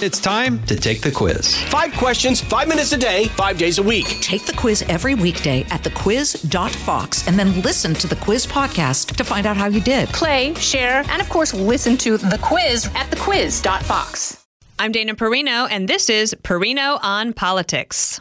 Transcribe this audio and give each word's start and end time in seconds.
It's 0.00 0.20
time 0.20 0.62
to 0.66 0.76
take 0.76 1.00
the 1.00 1.10
quiz. 1.10 1.60
Five 1.64 1.92
questions, 1.94 2.40
five 2.40 2.68
minutes 2.68 2.92
a 2.92 2.96
day, 2.96 3.24
five 3.30 3.58
days 3.58 3.78
a 3.78 3.82
week. 3.82 4.06
Take 4.20 4.46
the 4.46 4.52
quiz 4.52 4.82
every 4.82 5.16
weekday 5.16 5.62
at 5.70 5.82
thequiz.fox 5.82 7.26
and 7.26 7.36
then 7.36 7.60
listen 7.62 7.94
to 7.94 8.06
the 8.06 8.14
quiz 8.14 8.46
podcast 8.46 9.16
to 9.16 9.24
find 9.24 9.44
out 9.44 9.56
how 9.56 9.66
you 9.66 9.80
did. 9.80 10.08
Play, 10.10 10.54
share, 10.54 11.02
and 11.08 11.20
of 11.20 11.28
course, 11.28 11.52
listen 11.52 11.96
to 11.96 12.16
the 12.16 12.38
quiz 12.40 12.86
at 12.94 13.10
thequiz.fox. 13.10 14.46
I'm 14.78 14.92
Dana 14.92 15.16
Perino, 15.16 15.66
and 15.68 15.88
this 15.88 16.08
is 16.08 16.32
Perino 16.44 17.00
on 17.02 17.32
Politics. 17.32 18.20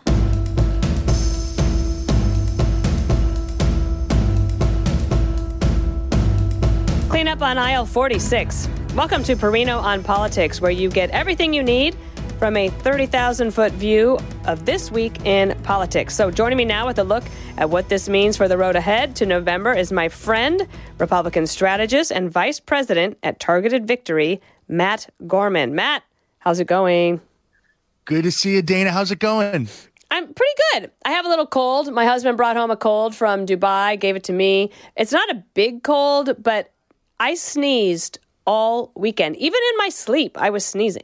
Clean 7.07 7.27
up 7.27 7.43
on 7.43 7.59
aisle 7.59 7.85
46. 7.85 8.67
Welcome 8.97 9.21
to 9.25 9.35
Perino 9.35 9.79
on 9.79 10.03
Politics, 10.03 10.59
where 10.59 10.71
you 10.71 10.89
get 10.89 11.11
everything 11.11 11.53
you 11.53 11.61
need 11.61 11.95
from 12.39 12.57
a 12.57 12.69
30,000 12.69 13.51
foot 13.51 13.71
view 13.73 14.17
of 14.45 14.65
this 14.65 14.89
week 14.89 15.23
in 15.23 15.55
politics. 15.61 16.15
So, 16.15 16.31
joining 16.31 16.57
me 16.57 16.65
now 16.65 16.87
with 16.87 16.97
a 16.97 17.03
look 17.03 17.23
at 17.57 17.69
what 17.69 17.89
this 17.89 18.09
means 18.09 18.35
for 18.35 18.47
the 18.47 18.57
road 18.57 18.75
ahead 18.75 19.15
to 19.17 19.27
November 19.27 19.71
is 19.71 19.91
my 19.91 20.09
friend, 20.09 20.67
Republican 20.97 21.45
strategist, 21.45 22.11
and 22.11 22.31
vice 22.31 22.59
president 22.59 23.19
at 23.21 23.39
Targeted 23.39 23.87
Victory, 23.87 24.41
Matt 24.67 25.07
Gorman. 25.27 25.75
Matt, 25.75 26.01
how's 26.39 26.59
it 26.59 26.65
going? 26.65 27.21
Good 28.05 28.23
to 28.23 28.31
see 28.31 28.55
you, 28.55 28.63
Dana. 28.63 28.89
How's 28.89 29.11
it 29.11 29.19
going? 29.19 29.69
I'm 30.09 30.33
pretty 30.33 30.61
good. 30.73 30.91
I 31.05 31.11
have 31.11 31.23
a 31.23 31.29
little 31.29 31.45
cold. 31.45 31.93
My 31.93 32.05
husband 32.05 32.35
brought 32.35 32.57
home 32.57 32.71
a 32.71 32.75
cold 32.75 33.13
from 33.13 33.45
Dubai, 33.45 33.99
gave 33.99 34.15
it 34.15 34.23
to 34.23 34.33
me. 34.33 34.71
It's 34.95 35.11
not 35.11 35.29
a 35.29 35.43
big 35.53 35.83
cold, 35.83 36.41
but 36.41 36.73
I 37.19 37.35
sneezed 37.35 38.17
all 38.47 38.91
weekend. 38.95 39.35
Even 39.35 39.59
in 39.71 39.77
my 39.77 39.89
sleep, 39.89 40.37
I 40.39 40.49
was 40.49 40.65
sneezing. 40.65 41.03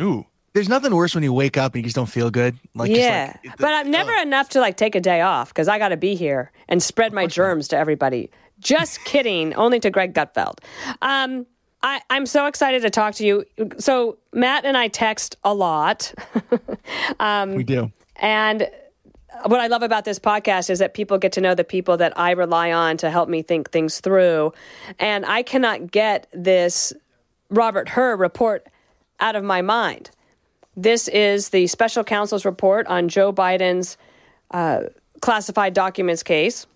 Ooh. 0.00 0.24
There's 0.54 0.68
nothing 0.68 0.94
worse 0.94 1.14
when 1.14 1.24
you 1.24 1.32
wake 1.32 1.56
up 1.56 1.74
and 1.74 1.80
you 1.80 1.84
just 1.84 1.96
don't 1.96 2.08
feel 2.08 2.30
good. 2.30 2.58
Like 2.74 2.90
yeah, 2.90 3.36
like, 3.42 3.56
but 3.56 3.72
I'm 3.72 3.90
never 3.90 4.12
uh, 4.12 4.22
enough 4.22 4.50
to 4.50 4.60
like 4.60 4.76
take 4.76 4.94
a 4.94 5.00
day 5.00 5.22
off 5.22 5.48
because 5.48 5.66
I 5.66 5.78
got 5.78 5.88
to 5.88 5.96
be 5.96 6.14
here 6.14 6.52
and 6.68 6.82
spread 6.82 7.14
my 7.14 7.26
germs 7.26 7.68
to 7.68 7.78
everybody. 7.78 8.30
Just 8.60 9.02
kidding, 9.04 9.54
only 9.54 9.80
to 9.80 9.90
Greg 9.90 10.12
Gutfeld. 10.12 10.58
Um, 11.00 11.46
I, 11.82 12.02
I'm 12.10 12.26
so 12.26 12.46
excited 12.46 12.82
to 12.82 12.90
talk 12.90 13.14
to 13.14 13.26
you. 13.26 13.44
So 13.78 14.18
Matt 14.34 14.66
and 14.66 14.76
I 14.76 14.88
text 14.88 15.36
a 15.42 15.54
lot. 15.54 16.12
um, 17.18 17.54
we 17.54 17.64
do, 17.64 17.90
and 18.16 18.68
what 19.44 19.60
I 19.60 19.66
love 19.66 19.82
about 19.82 20.04
this 20.04 20.18
podcast 20.18 20.70
is 20.70 20.78
that 20.78 20.94
people 20.94 21.18
get 21.18 21.32
to 21.32 21.40
know 21.40 21.54
the 21.54 21.64
people 21.64 21.96
that 21.96 22.18
I 22.18 22.32
rely 22.32 22.72
on 22.72 22.96
to 22.98 23.10
help 23.10 23.28
me 23.28 23.42
think 23.42 23.70
things 23.70 24.00
through. 24.00 24.52
And 24.98 25.24
I 25.26 25.42
cannot 25.42 25.90
get 25.90 26.26
this 26.32 26.92
Robert 27.50 27.88
Hur 27.88 28.16
report 28.16 28.66
out 29.20 29.36
of 29.36 29.44
my 29.44 29.62
mind. 29.62 30.10
This 30.76 31.08
is 31.08 31.50
the 31.50 31.66
special 31.66 32.02
counsel's 32.02 32.44
report 32.44 32.86
on 32.86 33.08
Joe 33.08 33.32
Biden's 33.32 33.96
uh, 34.52 34.84
classified 35.20 35.74
documents 35.74 36.22
case, 36.22 36.66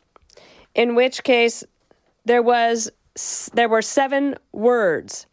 in 0.75 0.95
which 0.95 1.25
case 1.25 1.65
there 2.25 2.43
was 2.43 2.91
there 3.55 3.69
were 3.69 3.81
seven 3.81 4.35
words 4.53 5.27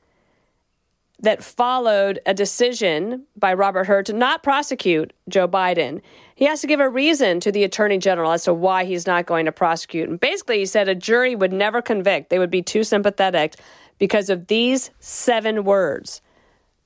that 1.23 1.43
followed 1.43 2.19
a 2.25 2.33
decision 2.33 3.23
by 3.37 3.53
Robert 3.53 3.85
Hur 3.85 4.03
to 4.03 4.13
not 4.13 4.43
prosecute 4.43 5.13
Joe 5.29 5.47
Biden. 5.47 6.01
He 6.35 6.45
has 6.45 6.59
to 6.61 6.67
give 6.67 6.81
a 6.81 6.89
reason 6.89 7.39
to 7.39 7.51
the 7.51 7.63
attorney 7.63 7.97
general 7.97 8.33
as 8.33 8.43
to 8.43 8.53
why 8.53 8.83
he's 8.83 9.07
not 9.07 9.25
going 9.25 9.45
to 9.45 9.51
prosecute. 9.51 10.09
And 10.09 10.19
basically, 10.19 10.59
he 10.59 10.65
said 10.65 10.89
a 10.89 10.95
jury 10.95 11.33
would 11.35 11.53
never 11.53 11.81
convict, 11.81 12.29
they 12.29 12.39
would 12.39 12.51
be 12.51 12.61
too 12.61 12.83
sympathetic 12.83 13.55
because 13.99 14.29
of 14.29 14.47
these 14.47 14.91
seven 14.99 15.63
words. 15.63 16.21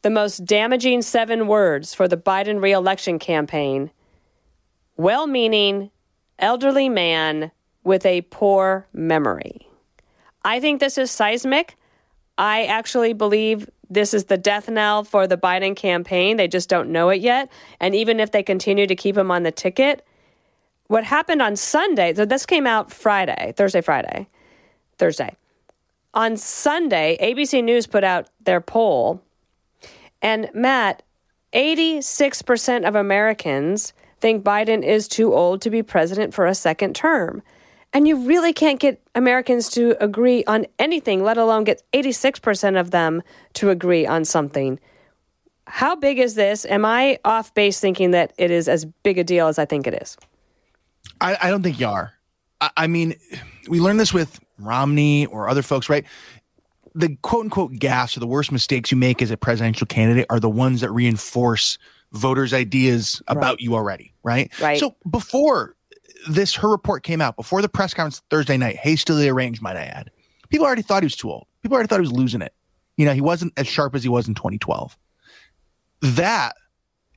The 0.04 0.12
most 0.12 0.46
damaging 0.46 1.02
seven 1.02 1.48
words 1.48 1.96
for 1.96 2.08
the 2.08 2.18
Biden 2.18 2.62
reelection 2.62 3.20
campaign 3.20 3.92
well 4.98 5.28
meaning, 5.28 5.92
elderly 6.40 6.90
man 6.90 7.52
with 7.84 8.06
a 8.06 8.22
poor 8.24 8.88
memory. 8.94 9.68
I 10.44 10.60
think 10.60 10.80
this 10.80 10.98
is 10.98 11.12
seismic. 11.12 11.76
I 12.38 12.66
actually 12.66 13.14
believe 13.14 13.70
this 13.90 14.14
is 14.14 14.26
the 14.26 14.38
death 14.38 14.70
knell 14.70 15.04
for 15.04 15.28
the 15.28 15.38
Biden 15.38 15.76
campaign. 15.76 16.38
They 16.38 16.48
just 16.48 16.70
don't 16.70 16.90
know 16.90 17.10
it 17.10 17.22
yet. 17.22 17.50
And 17.80 17.96
even 17.96 18.20
if 18.20 18.32
they 18.32 18.44
continue 18.44 18.88
to 18.88 18.96
keep 18.96 19.18
him 19.18 19.32
on 19.32 19.44
the 19.44 19.52
ticket, 19.52 20.06
what 20.88 21.04
happened 21.04 21.42
on 21.42 21.56
Sunday, 21.56 22.14
so 22.14 22.26
this 22.26 22.46
came 22.46 22.66
out 22.66 22.92
Friday, 22.92 23.54
Thursday, 23.56 23.82
Friday, 23.82 24.28
Thursday. 24.98 25.36
On 26.14 26.38
Sunday, 26.38 27.18
ABC 27.22 27.64
News 27.64 27.88
put 27.88 28.04
out 28.04 28.30
their 28.42 28.62
poll. 28.62 29.22
And 30.22 30.50
Matt, 30.54 31.04
86% 31.54 32.88
of 32.88 32.96
Americans 32.96 33.94
think 34.20 34.44
Biden 34.44 34.84
is 34.84 35.08
too 35.08 35.34
old 35.34 35.62
to 35.62 35.70
be 35.70 35.84
president 35.84 36.34
for 36.34 36.46
a 36.46 36.56
second 36.56 36.96
term. 36.96 37.44
And 37.98 38.08
you 38.08 38.16
really 38.16 38.54
can't 38.54 38.80
get 38.80 39.02
Americans 39.16 39.70
to 39.70 39.98
agree 40.00 40.44
on 40.46 40.68
anything, 40.78 41.24
let 41.24 41.36
alone 41.36 41.64
get 41.64 41.82
86% 41.94 42.80
of 42.80 42.92
them 42.92 43.24
to 43.54 43.72
agree 43.72 44.06
on 44.06 44.24
something. 44.24 44.80
How 45.66 45.96
big 45.96 46.20
is 46.20 46.36
this? 46.36 46.64
Am 46.66 46.86
I 46.86 47.18
off 47.26 47.56
base 47.56 47.80
thinking 47.80 48.12
that 48.12 48.34
it 48.38 48.52
is 48.52 48.70
as 48.70 48.86
big 48.86 49.18
a 49.18 49.24
deal 49.24 49.48
as 49.48 49.58
I 49.58 49.66
think 49.66 49.88
it 49.88 49.96
is? 49.96 50.16
I, 51.22 51.38
I 51.42 51.50
don't 51.50 51.64
think 51.64 51.80
you 51.80 51.88
are. 51.88 52.14
I, 52.62 52.70
I 52.78 52.86
mean, 52.86 53.16
we 53.68 53.80
learned 53.80 54.00
this 54.00 54.14
with 54.14 54.40
Romney 54.60 55.26
or 55.26 55.50
other 55.50 55.64
folks, 55.64 55.90
right? 55.90 56.06
The 56.94 57.18
quote 57.24 57.46
unquote 57.46 57.74
gas 57.80 58.16
or 58.16 58.20
the 58.20 58.28
worst 58.28 58.52
mistakes 58.52 58.92
you 58.92 58.98
make 58.98 59.24
as 59.24 59.32
a 59.32 59.38
presidential 59.38 59.88
candidate 59.88 60.28
are 60.30 60.40
the 60.40 60.52
ones 60.52 60.82
that 60.82 60.92
reinforce 60.92 61.80
voters' 62.12 62.54
ideas 62.54 63.24
about 63.28 63.54
right. 63.54 63.60
you 63.60 63.74
already, 63.74 64.14
right? 64.22 64.52
Right. 64.62 64.80
So 64.80 64.96
before 65.10 65.77
this 66.30 66.56
Hur 66.56 66.70
report 66.70 67.04
came 67.04 67.22
out 67.22 67.36
before 67.36 67.62
the 67.62 67.70
press 67.70 67.94
conference 67.94 68.22
Thursday 68.30 68.58
night, 68.58 68.78
hastily 68.78 69.30
arranged, 69.30 69.62
might 69.62 69.78
I 69.78 69.84
add. 69.84 70.12
People 70.50 70.66
already 70.66 70.82
thought 70.82 71.04
he 71.04 71.06
was 71.06 71.16
too 71.16 71.32
old. 71.32 71.48
People 71.62 71.76
already 71.76 71.88
thought 71.88 72.00
he 72.00 72.08
was 72.08 72.12
losing 72.12 72.42
it. 72.42 72.54
You 72.96 73.06
know, 73.06 73.14
he 73.14 73.22
wasn't 73.22 73.54
as 73.58 73.68
sharp 73.68 73.96
as 73.96 74.04
he 74.04 74.10
was 74.10 74.28
in 74.28 74.34
2012. 74.34 74.98
That 76.02 76.56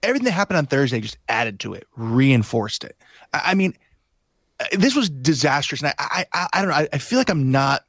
everything 0.03 0.27
that 0.27 0.33
happened 0.33 0.59
on 0.59 0.67
Thursday 0.67 1.01
just 1.01 1.19
added 1.29 1.61
to 1.61 1.75
it, 1.75 1.87
reinforced 1.97 2.85
it. 2.85 2.97
I, 3.33 3.43
I 3.47 3.55
mean, 3.55 3.75
uh, 4.59 4.65
this 4.73 4.95
was 4.95 5.09
disastrous, 5.09 5.83
and 5.83 5.93
I, 5.99 6.27
I, 6.33 6.49
I 6.53 6.61
don't 6.61 6.71
know. 6.71 6.77
I, 6.77 6.89
I 6.93 6.99
feel 6.99 7.19
like 7.19 7.31
I'm 7.31 7.51
not 7.51 7.85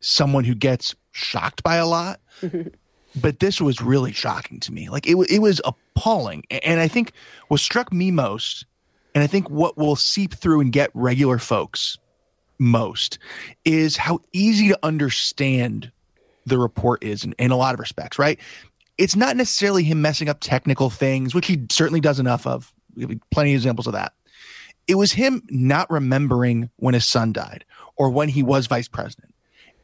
someone 0.00 0.44
who 0.44 0.54
gets 0.54 0.94
shocked 1.12 1.62
by 1.62 1.76
a 1.76 1.86
lot, 1.86 2.20
but 3.20 3.38
this 3.40 3.60
was 3.60 3.80
really 3.80 4.12
shocking 4.12 4.60
to 4.60 4.72
me. 4.72 4.88
Like 4.88 5.06
it, 5.06 5.16
it 5.30 5.40
was 5.40 5.60
appalling, 5.64 6.44
and 6.50 6.80
I 6.80 6.88
think 6.88 7.12
what 7.48 7.60
struck 7.60 7.92
me 7.92 8.10
most 8.10 8.66
and 9.14 9.24
I 9.24 9.26
think 9.26 9.50
what 9.50 9.76
will 9.76 9.96
seep 9.96 10.34
through 10.34 10.60
and 10.60 10.72
get 10.72 10.90
regular 10.94 11.38
folks 11.38 11.98
most 12.58 13.18
is 13.64 13.96
how 13.96 14.20
easy 14.32 14.68
to 14.68 14.78
understand 14.82 15.90
the 16.46 16.58
report 16.58 17.02
is 17.02 17.24
in, 17.24 17.32
in 17.38 17.50
a 17.50 17.56
lot 17.56 17.74
of 17.74 17.80
respects, 17.80 18.18
right? 18.18 18.38
It's 18.98 19.16
not 19.16 19.36
necessarily 19.36 19.82
him 19.82 20.02
messing 20.02 20.28
up 20.28 20.38
technical 20.40 20.90
things, 20.90 21.34
which 21.34 21.46
he 21.46 21.66
certainly 21.70 22.00
does 22.00 22.20
enough 22.20 22.46
of. 22.46 22.72
Plenty 23.30 23.54
of 23.54 23.56
examples 23.56 23.86
of 23.86 23.94
that. 23.94 24.12
It 24.86 24.96
was 24.96 25.12
him 25.12 25.42
not 25.48 25.90
remembering 25.90 26.70
when 26.76 26.94
his 26.94 27.06
son 27.06 27.32
died 27.32 27.64
or 27.96 28.10
when 28.10 28.28
he 28.28 28.42
was 28.42 28.66
vice 28.66 28.88
president. 28.88 29.32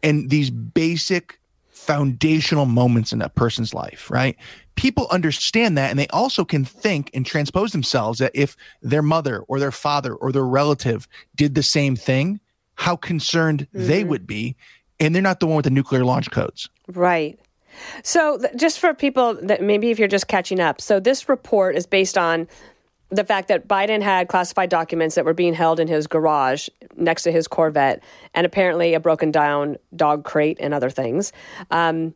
And 0.02 0.28
these 0.28 0.50
basic 0.50 1.40
foundational 1.70 2.66
moments 2.66 3.12
in 3.12 3.20
that 3.20 3.34
person's 3.36 3.72
life, 3.72 4.10
right? 4.10 4.36
People 4.76 5.08
understand 5.10 5.76
that 5.78 5.90
and 5.90 5.98
they 5.98 6.06
also 6.08 6.44
can 6.44 6.64
think 6.64 7.10
and 7.14 7.24
transpose 7.26 7.72
themselves 7.72 8.18
that 8.18 8.32
if 8.34 8.56
their 8.82 9.02
mother 9.02 9.40
or 9.48 9.58
their 9.58 9.72
father 9.72 10.14
or 10.14 10.32
their 10.32 10.44
relative 10.44 11.08
did 11.34 11.54
the 11.54 11.62
same 11.62 11.96
thing, 11.96 12.40
how 12.74 12.94
concerned 12.96 13.66
mm-hmm. 13.74 13.86
they 13.86 14.04
would 14.04 14.26
be. 14.26 14.56
And 15.00 15.14
they're 15.14 15.22
not 15.22 15.40
the 15.40 15.46
one 15.46 15.56
with 15.56 15.64
the 15.64 15.70
nuclear 15.70 16.04
launch 16.04 16.30
codes. 16.30 16.68
Right. 16.88 17.38
So, 18.02 18.38
just 18.56 18.78
for 18.78 18.94
people 18.94 19.34
that 19.42 19.62
maybe 19.62 19.90
if 19.90 19.98
you're 19.98 20.08
just 20.08 20.28
catching 20.28 20.60
up, 20.60 20.80
so 20.80 20.98
this 20.98 21.28
report 21.28 21.76
is 21.76 21.86
based 21.86 22.16
on 22.16 22.48
the 23.10 23.24
fact 23.24 23.48
that 23.48 23.68
Biden 23.68 24.02
had 24.02 24.28
classified 24.28 24.68
documents 24.68 25.14
that 25.14 25.24
were 25.24 25.34
being 25.34 25.54
held 25.54 25.78
in 25.78 25.86
his 25.86 26.06
garage 26.06 26.68
next 26.96 27.22
to 27.22 27.32
his 27.32 27.46
Corvette, 27.46 28.02
and 28.34 28.44
apparently 28.44 28.94
a 28.94 29.00
broken 29.00 29.30
down 29.30 29.76
dog 29.94 30.24
crate 30.24 30.58
and 30.60 30.74
other 30.74 30.90
things. 30.90 31.32
Um, 31.70 32.14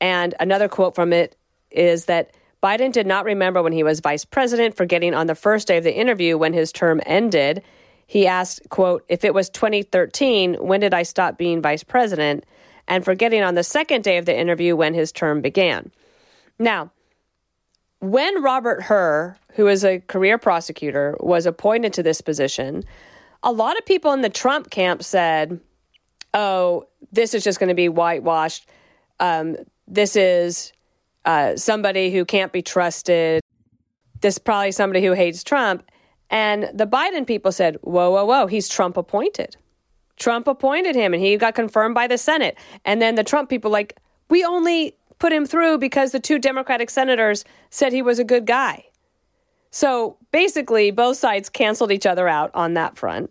and 0.00 0.34
another 0.40 0.68
quote 0.68 0.94
from 0.94 1.12
it 1.12 1.36
is 1.74 2.06
that 2.06 2.34
Biden 2.62 2.92
did 2.92 3.06
not 3.06 3.24
remember 3.24 3.62
when 3.62 3.72
he 3.72 3.82
was 3.82 4.00
vice 4.00 4.24
president, 4.24 4.76
forgetting 4.76 5.14
on 5.14 5.26
the 5.26 5.34
first 5.34 5.66
day 5.66 5.78
of 5.78 5.84
the 5.84 5.94
interview 5.94 6.38
when 6.38 6.52
his 6.52 6.70
term 6.70 7.00
ended. 7.04 7.62
He 8.06 8.26
asked, 8.26 8.68
quote, 8.68 9.04
if 9.08 9.24
it 9.24 9.34
was 9.34 9.50
2013, 9.50 10.54
when 10.54 10.80
did 10.80 10.94
I 10.94 11.02
stop 11.02 11.38
being 11.38 11.60
vice 11.60 11.82
president? 11.82 12.44
And 12.86 13.04
forgetting 13.04 13.42
on 13.42 13.54
the 13.54 13.64
second 13.64 14.04
day 14.04 14.18
of 14.18 14.26
the 14.26 14.38
interview 14.38 14.76
when 14.76 14.94
his 14.94 15.12
term 15.12 15.40
began. 15.40 15.90
Now, 16.58 16.92
when 18.00 18.42
Robert 18.42 18.82
Hur, 18.82 19.36
who 19.54 19.68
is 19.68 19.84
a 19.84 20.00
career 20.00 20.38
prosecutor, 20.38 21.16
was 21.20 21.46
appointed 21.46 21.92
to 21.94 22.02
this 22.02 22.20
position, 22.20 22.84
a 23.42 23.52
lot 23.52 23.78
of 23.78 23.86
people 23.86 24.12
in 24.12 24.22
the 24.22 24.30
Trump 24.30 24.70
camp 24.70 25.02
said, 25.02 25.60
oh, 26.34 26.86
this 27.12 27.34
is 27.34 27.44
just 27.44 27.58
going 27.58 27.68
to 27.68 27.74
be 27.74 27.88
whitewashed. 27.88 28.68
Um, 29.20 29.56
this 29.86 30.16
is 30.16 30.72
uh, 31.24 31.56
somebody 31.56 32.10
who 32.10 32.24
can't 32.24 32.52
be 32.52 32.62
trusted. 32.62 33.42
This 34.20 34.34
is 34.34 34.38
probably 34.38 34.72
somebody 34.72 35.04
who 35.04 35.12
hates 35.12 35.42
Trump. 35.42 35.84
And 36.30 36.70
the 36.72 36.86
Biden 36.86 37.26
people 37.26 37.52
said, 37.52 37.76
whoa, 37.82 38.10
whoa, 38.10 38.24
whoa, 38.24 38.46
he's 38.46 38.68
Trump 38.68 38.96
appointed. 38.96 39.56
Trump 40.16 40.46
appointed 40.46 40.94
him 40.94 41.12
and 41.14 41.22
he 41.22 41.36
got 41.36 41.54
confirmed 41.54 41.94
by 41.94 42.06
the 42.06 42.18
Senate. 42.18 42.56
And 42.84 43.02
then 43.02 43.16
the 43.16 43.24
Trump 43.24 43.50
people, 43.50 43.70
like, 43.70 43.98
we 44.28 44.44
only 44.44 44.96
put 45.18 45.32
him 45.32 45.46
through 45.46 45.78
because 45.78 46.12
the 46.12 46.20
two 46.20 46.38
Democratic 46.38 46.90
senators 46.90 47.44
said 47.70 47.92
he 47.92 48.02
was 48.02 48.18
a 48.18 48.24
good 48.24 48.46
guy. 48.46 48.84
So 49.70 50.16
basically, 50.32 50.90
both 50.90 51.16
sides 51.16 51.48
canceled 51.48 51.92
each 51.92 52.06
other 52.06 52.28
out 52.28 52.50
on 52.54 52.74
that 52.74 52.96
front. 52.96 53.30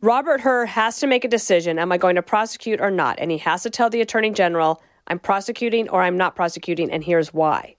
Robert 0.00 0.40
Hur 0.40 0.66
has 0.66 1.00
to 1.00 1.06
make 1.06 1.24
a 1.24 1.28
decision 1.28 1.78
am 1.78 1.90
I 1.90 1.96
going 1.96 2.16
to 2.16 2.22
prosecute 2.22 2.80
or 2.80 2.90
not? 2.90 3.18
And 3.18 3.30
he 3.30 3.38
has 3.38 3.62
to 3.62 3.70
tell 3.70 3.88
the 3.88 4.00
attorney 4.00 4.30
general, 4.30 4.82
I'm 5.06 5.18
prosecuting 5.18 5.88
or 5.88 6.02
I'm 6.02 6.16
not 6.16 6.36
prosecuting, 6.36 6.90
and 6.90 7.04
here's 7.04 7.32
why. 7.32 7.76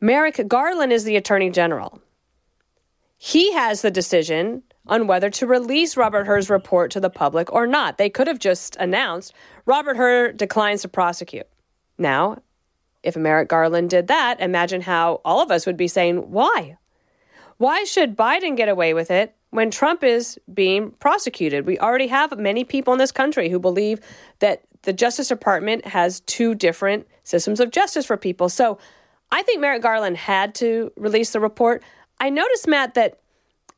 Merrick 0.00 0.46
Garland 0.48 0.92
is 0.92 1.04
the 1.04 1.16
attorney 1.16 1.50
general. 1.50 2.00
He 3.16 3.52
has 3.52 3.82
the 3.82 3.90
decision 3.90 4.62
on 4.86 5.06
whether 5.06 5.30
to 5.30 5.46
release 5.46 5.96
Robert 5.96 6.26
Hur's 6.26 6.50
report 6.50 6.90
to 6.92 7.00
the 7.00 7.10
public 7.10 7.52
or 7.52 7.66
not. 7.66 7.98
They 7.98 8.10
could 8.10 8.26
have 8.26 8.38
just 8.38 8.76
announced 8.76 9.32
Robert 9.64 9.96
Hur 9.96 10.32
declines 10.32 10.82
to 10.82 10.88
prosecute. 10.88 11.46
Now, 11.98 12.42
if 13.02 13.16
Merrick 13.16 13.48
Garland 13.48 13.90
did 13.90 14.08
that, 14.08 14.40
imagine 14.40 14.80
how 14.80 15.20
all 15.24 15.40
of 15.40 15.50
us 15.50 15.66
would 15.66 15.76
be 15.76 15.88
saying, 15.88 16.30
why? 16.30 16.76
Why 17.56 17.84
should 17.84 18.16
Biden 18.16 18.56
get 18.56 18.68
away 18.68 18.94
with 18.94 19.10
it 19.10 19.34
when 19.50 19.70
Trump 19.70 20.04
is 20.04 20.38
being 20.52 20.90
prosecuted? 20.92 21.66
We 21.66 21.78
already 21.78 22.08
have 22.08 22.38
many 22.38 22.64
people 22.64 22.92
in 22.92 22.98
this 22.98 23.12
country 23.12 23.48
who 23.48 23.58
believe 23.58 24.00
that 24.40 24.62
the 24.86 24.92
Justice 24.92 25.26
Department 25.26 25.84
has 25.84 26.20
two 26.20 26.54
different 26.54 27.08
systems 27.24 27.58
of 27.58 27.72
justice 27.72 28.06
for 28.06 28.16
people. 28.16 28.48
So 28.48 28.78
I 29.32 29.42
think 29.42 29.60
Merrick 29.60 29.82
Garland 29.82 30.16
had 30.16 30.54
to 30.56 30.92
release 30.96 31.32
the 31.32 31.40
report. 31.40 31.82
I 32.20 32.30
noticed, 32.30 32.68
Matt, 32.68 32.94
that 32.94 33.18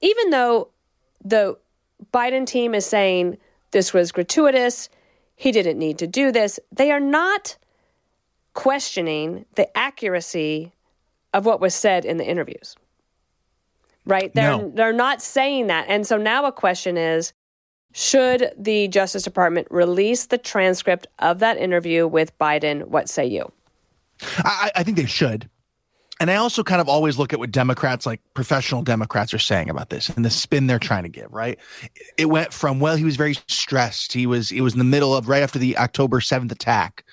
even 0.03 0.29
though 0.29 0.69
the 1.25 1.57
Biden 2.13 2.47
team 2.47 2.75
is 2.75 2.85
saying 2.85 3.39
this 3.71 3.95
was 3.95 4.13
gratuitous, 4.13 4.91
he 5.35 5.51
didn't 5.51 5.79
need 5.79 5.99
to 5.99 6.07
do 6.07 6.31
this, 6.31 6.61
they 6.71 6.93
are 6.93 7.01
not 7.01 7.57
questioning 8.53 9.47
the 9.55 9.75
accuracy 9.77 10.73
of 11.33 11.47
what 11.47 11.59
was 11.59 11.75
said 11.75 12.05
in 12.05 12.19
the 12.19 12.29
interviews 12.29 12.77
right? 14.09 14.35
They're 14.35 14.57
No. 14.57 14.73
they're 14.75 14.93
not 14.93 15.21
saying 15.21 15.67
that. 15.67 15.85
And 15.87 16.07
so 16.07 16.17
now 16.17 16.47
a 16.47 16.53
question 16.53 16.97
is 16.97 17.35
should 17.93 18.53
the 18.57 18.89
Justice 18.89 19.23
Department 19.23 19.67
release 19.71 20.27
the 20.27 20.39
transcript 20.39 21.07
of 21.19 21.39
that 21.41 21.57
interview 21.57 22.07
with 22.07 22.37
Biden? 22.39 22.87
What 22.87 23.09
say 23.09 23.27
you? 23.27 23.51
I, 24.39 24.71
I 24.77 24.83
think 24.83 24.97
they 24.97 25.07
should. 25.07 25.49
And 26.21 26.31
I 26.33 26.35
also 26.35 26.65
kind 26.65 26.81
of 26.81 26.89
always 26.89 27.17
look 27.17 27.33
at 27.33 27.39
what 27.39 27.53
Democrats, 27.53 28.05
like 28.05 28.21
professional 28.35 28.83
Democrats, 28.83 29.33
are 29.33 29.39
saying 29.39 29.71
about 29.71 29.91
this 29.91 30.09
and 30.09 30.25
the 30.25 30.31
spin 30.31 30.67
they're 30.67 30.81
trying 30.81 31.05
to 31.05 31.09
give. 31.09 31.33
Right? 31.33 31.59
It 32.17 32.27
went 32.27 32.53
from 32.53 32.81
well, 32.81 32.97
he 32.97 33.05
was 33.05 33.17
very 33.17 33.37
stressed. 33.47 34.13
He 34.13 34.27
was 34.27 34.51
it 34.51 34.63
was 34.63 34.73
in 34.73 34.81
the 34.81 34.85
middle 34.85 35.15
of 35.15 35.29
right 35.29 35.43
after 35.43 35.61
the 35.61 35.79
October 35.79 36.21
seventh 36.21 36.51
attack, 36.51 37.05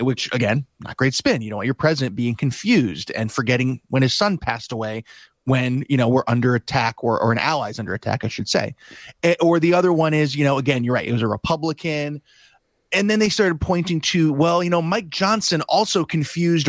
which 0.00 0.32
again, 0.32 0.64
not 0.80 0.96
great 0.96 1.12
spin. 1.12 1.42
You 1.42 1.50
don't 1.50 1.58
want 1.58 1.66
your 1.66 1.74
president 1.74 2.16
being 2.16 2.34
confused 2.34 3.10
and 3.10 3.30
forgetting 3.30 3.82
when 3.88 4.02
his 4.02 4.14
son 4.14 4.38
passed 4.38 4.72
away. 4.72 5.04
When 5.46 5.84
you 5.88 5.96
know 5.96 6.08
we're 6.08 6.24
under 6.26 6.54
attack, 6.54 7.04
or 7.04 7.20
or 7.20 7.30
an 7.32 7.38
ally's 7.38 7.78
under 7.78 7.94
attack, 7.94 8.24
I 8.24 8.28
should 8.28 8.48
say, 8.48 8.74
Eh, 9.22 9.34
or 9.40 9.60
the 9.60 9.74
other 9.74 9.92
one 9.92 10.14
is 10.14 10.34
you 10.34 10.44
know 10.44 10.58
again 10.58 10.84
you're 10.84 10.94
right. 10.94 11.06
It 11.06 11.12
was 11.12 11.22
a 11.22 11.28
Republican 11.28 12.22
and 12.92 13.10
then 13.10 13.18
they 13.18 13.28
started 13.28 13.60
pointing 13.60 14.00
to 14.00 14.32
well 14.32 14.62
you 14.62 14.70
know 14.70 14.80
mike 14.80 15.08
johnson 15.08 15.62
also 15.62 16.04
confused 16.04 16.68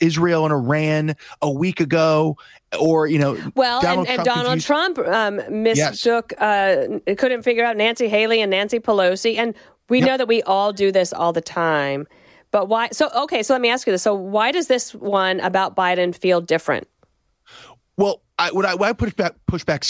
israel 0.00 0.44
and 0.44 0.52
iran 0.52 1.14
a 1.40 1.50
week 1.50 1.80
ago 1.80 2.36
or 2.78 3.06
you 3.06 3.18
know 3.18 3.38
Well, 3.54 3.80
Donald 3.80 4.08
and, 4.08 4.20
and 4.20 4.24
Trump 4.24 4.46
Donald 4.46 4.60
Trump 4.60 4.98
um, 4.98 5.62
mistook, 5.62 6.32
uh, 6.38 6.86
couldn't 7.18 7.42
figure 7.42 7.64
out 7.64 7.76
Nancy 7.76 8.08
Haley 8.08 8.40
and 8.40 8.50
Nancy 8.50 8.80
Pelosi. 8.80 9.36
And 9.36 9.54
we 9.88 9.98
Yep. 9.98 10.08
know 10.08 10.16
that 10.16 10.28
we 10.28 10.42
all 10.42 10.72
do 10.72 10.90
this 10.90 11.12
all 11.12 11.32
the 11.32 11.40
time. 11.40 12.06
But 12.50 12.68
why? 12.68 12.88
So, 12.92 13.10
okay, 13.14 13.42
so 13.42 13.54
let 13.54 13.60
me 13.60 13.68
ask 13.68 13.86
you 13.86 13.92
this. 13.92 14.02
So, 14.02 14.14
why 14.14 14.52
does 14.52 14.68
this 14.68 14.94
one 14.94 15.40
about 15.40 15.76
Biden 15.76 16.14
feel 16.14 16.40
different? 16.40 16.88
Well 17.96 18.22
I, 18.38 18.50
what 18.50 18.64
I, 18.64 18.74
what 18.74 18.88
I 18.88 18.92
push 18.92 19.14
back 19.14 19.34
push 19.46 19.64
back 19.64 19.84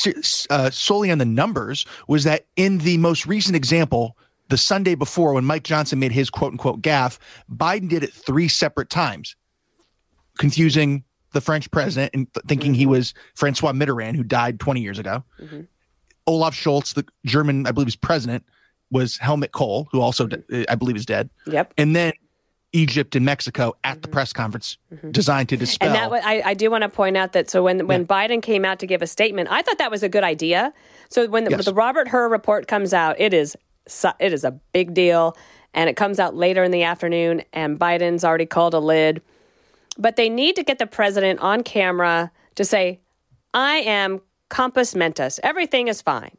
uh, 0.50 0.70
solely 0.70 1.10
on 1.10 1.19
the 1.19 1.25
numbers 1.25 1.87
was 2.08 2.25
that 2.25 2.46
in 2.56 2.78
the 2.78 2.99
most 2.99 3.26
recent 3.26 3.56
example 3.56 4.16
the 4.49 4.58
sunday 4.58 4.94
before 4.94 5.32
when 5.32 5.44
mike 5.44 5.64
johnson 5.64 5.99
made 5.99 6.12
his 6.12 6.28
quote 6.28 6.52
unquote 6.52 6.82
gaffe 6.82 7.19
biden 7.50 7.88
did 7.88 8.02
it 8.02 8.12
three 8.12 8.49
separate 8.49 8.90
times 8.90 9.37
confusing 10.38 11.04
the 11.32 11.40
french 11.40 11.70
president 11.70 12.10
and 12.14 12.32
th- 12.34 12.44
thinking 12.46 12.75
he 12.75 12.82
mm-hmm. 12.82 12.93
was 12.93 13.14
francois 13.34 13.72
mitterrand 13.72 14.16
who 14.16 14.22
died 14.22 14.60
20 14.60 14.81
years 14.81 14.99
ago. 14.99 15.25
Mm-hmm. 15.40 15.62
Olaf 16.26 16.54
scholz 16.54 16.94
the 16.94 17.04
german 17.25 17.66
i 17.66 17.72
believe 17.72 17.88
is 17.88 17.96
president 17.96 18.44
was 18.93 19.16
helmut 19.16 19.52
kohl 19.52 19.88
who 19.90 20.00
also 20.00 20.26
mm-hmm. 20.26 20.62
I 20.69 20.75
believe 20.76 20.96
is 20.96 21.06
dead. 21.06 21.31
Yep. 21.46 21.75
and 21.78 21.96
then 21.96 22.12
Egypt 22.73 23.15
and 23.15 23.25
Mexico 23.25 23.75
at 23.85 24.01
the 24.03 24.09
press 24.09 24.33
conference 24.33 24.79
designed 25.11 25.49
to 25.51 25.57
dispel. 25.57 25.89
Mm-hmm. 25.89 25.97
And 25.97 26.03
that 26.03 26.11
wa- 26.11 26.29
I, 26.29 26.51
I 26.51 26.55
do 26.55 26.71
want 26.71 26.83
to 26.83 26.89
point 26.89 27.17
out 27.17 27.33
that 27.33 27.51
so 27.51 27.63
when 27.63 27.87
when 27.87 28.07
Biden 28.07 28.41
came 28.43 28.65
out 28.65 28.79
to 28.79 28.87
give 28.87 29.03
a 29.03 29.07
statement, 29.07 29.49
I 29.51 29.63
thought 29.63 29.79
that 29.79 29.91
was 29.91 30.03
a 30.03 30.09
good 30.09 30.25
idea. 30.25 30.73
So 31.11 31.29
when 31.29 31.45
the, 31.45 31.51
Yes. 31.51 31.65
the 31.67 31.75
Robert 31.75 32.09
Hur 32.09 32.29
report 32.29 32.69
comes 32.69 32.95
out, 32.95 33.21
it 33.21 33.35
is 33.35 33.57
it 34.21 34.33
is 34.33 34.45
a 34.45 34.53
big 34.73 34.95
deal, 34.95 35.37
and 35.75 35.91
it 35.91 35.97
comes 35.97 36.19
out 36.19 36.35
later 36.35 36.63
in 36.65 36.71
the 36.71 36.83
afternoon, 36.83 37.43
and 37.53 37.79
Biden's 37.79 38.25
already 38.25 38.47
called 38.47 38.75
a 38.75 38.79
lid. 38.81 39.21
But 39.99 40.17
they 40.17 40.31
need 40.31 40.57
to 40.57 40.63
get 40.63 40.79
the 40.79 40.87
president 40.87 41.41
on 41.41 41.63
camera 41.63 42.31
to 42.55 42.65
say, 42.65 43.01
"I 43.53 43.77
am 43.79 44.23
compos 44.49 44.95
mentis. 44.95 45.39
Everything 45.43 45.89
is 45.89 46.01
fine." 46.01 46.37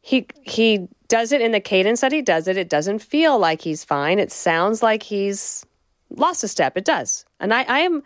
He 0.00 0.26
he 0.42 0.88
does 1.12 1.30
it 1.30 1.42
in 1.42 1.52
the 1.52 1.60
cadence 1.60 2.00
that 2.00 2.10
he 2.10 2.22
does 2.22 2.48
it. 2.48 2.56
It 2.56 2.70
doesn't 2.70 3.00
feel 3.00 3.38
like 3.38 3.60
he's 3.60 3.84
fine. 3.84 4.18
It 4.18 4.32
sounds 4.32 4.82
like 4.82 5.02
he's 5.02 5.62
lost 6.08 6.42
a 6.42 6.48
step. 6.48 6.74
It 6.74 6.86
does. 6.86 7.26
And 7.38 7.52
I, 7.52 7.64
I 7.64 7.80
am 7.80 8.02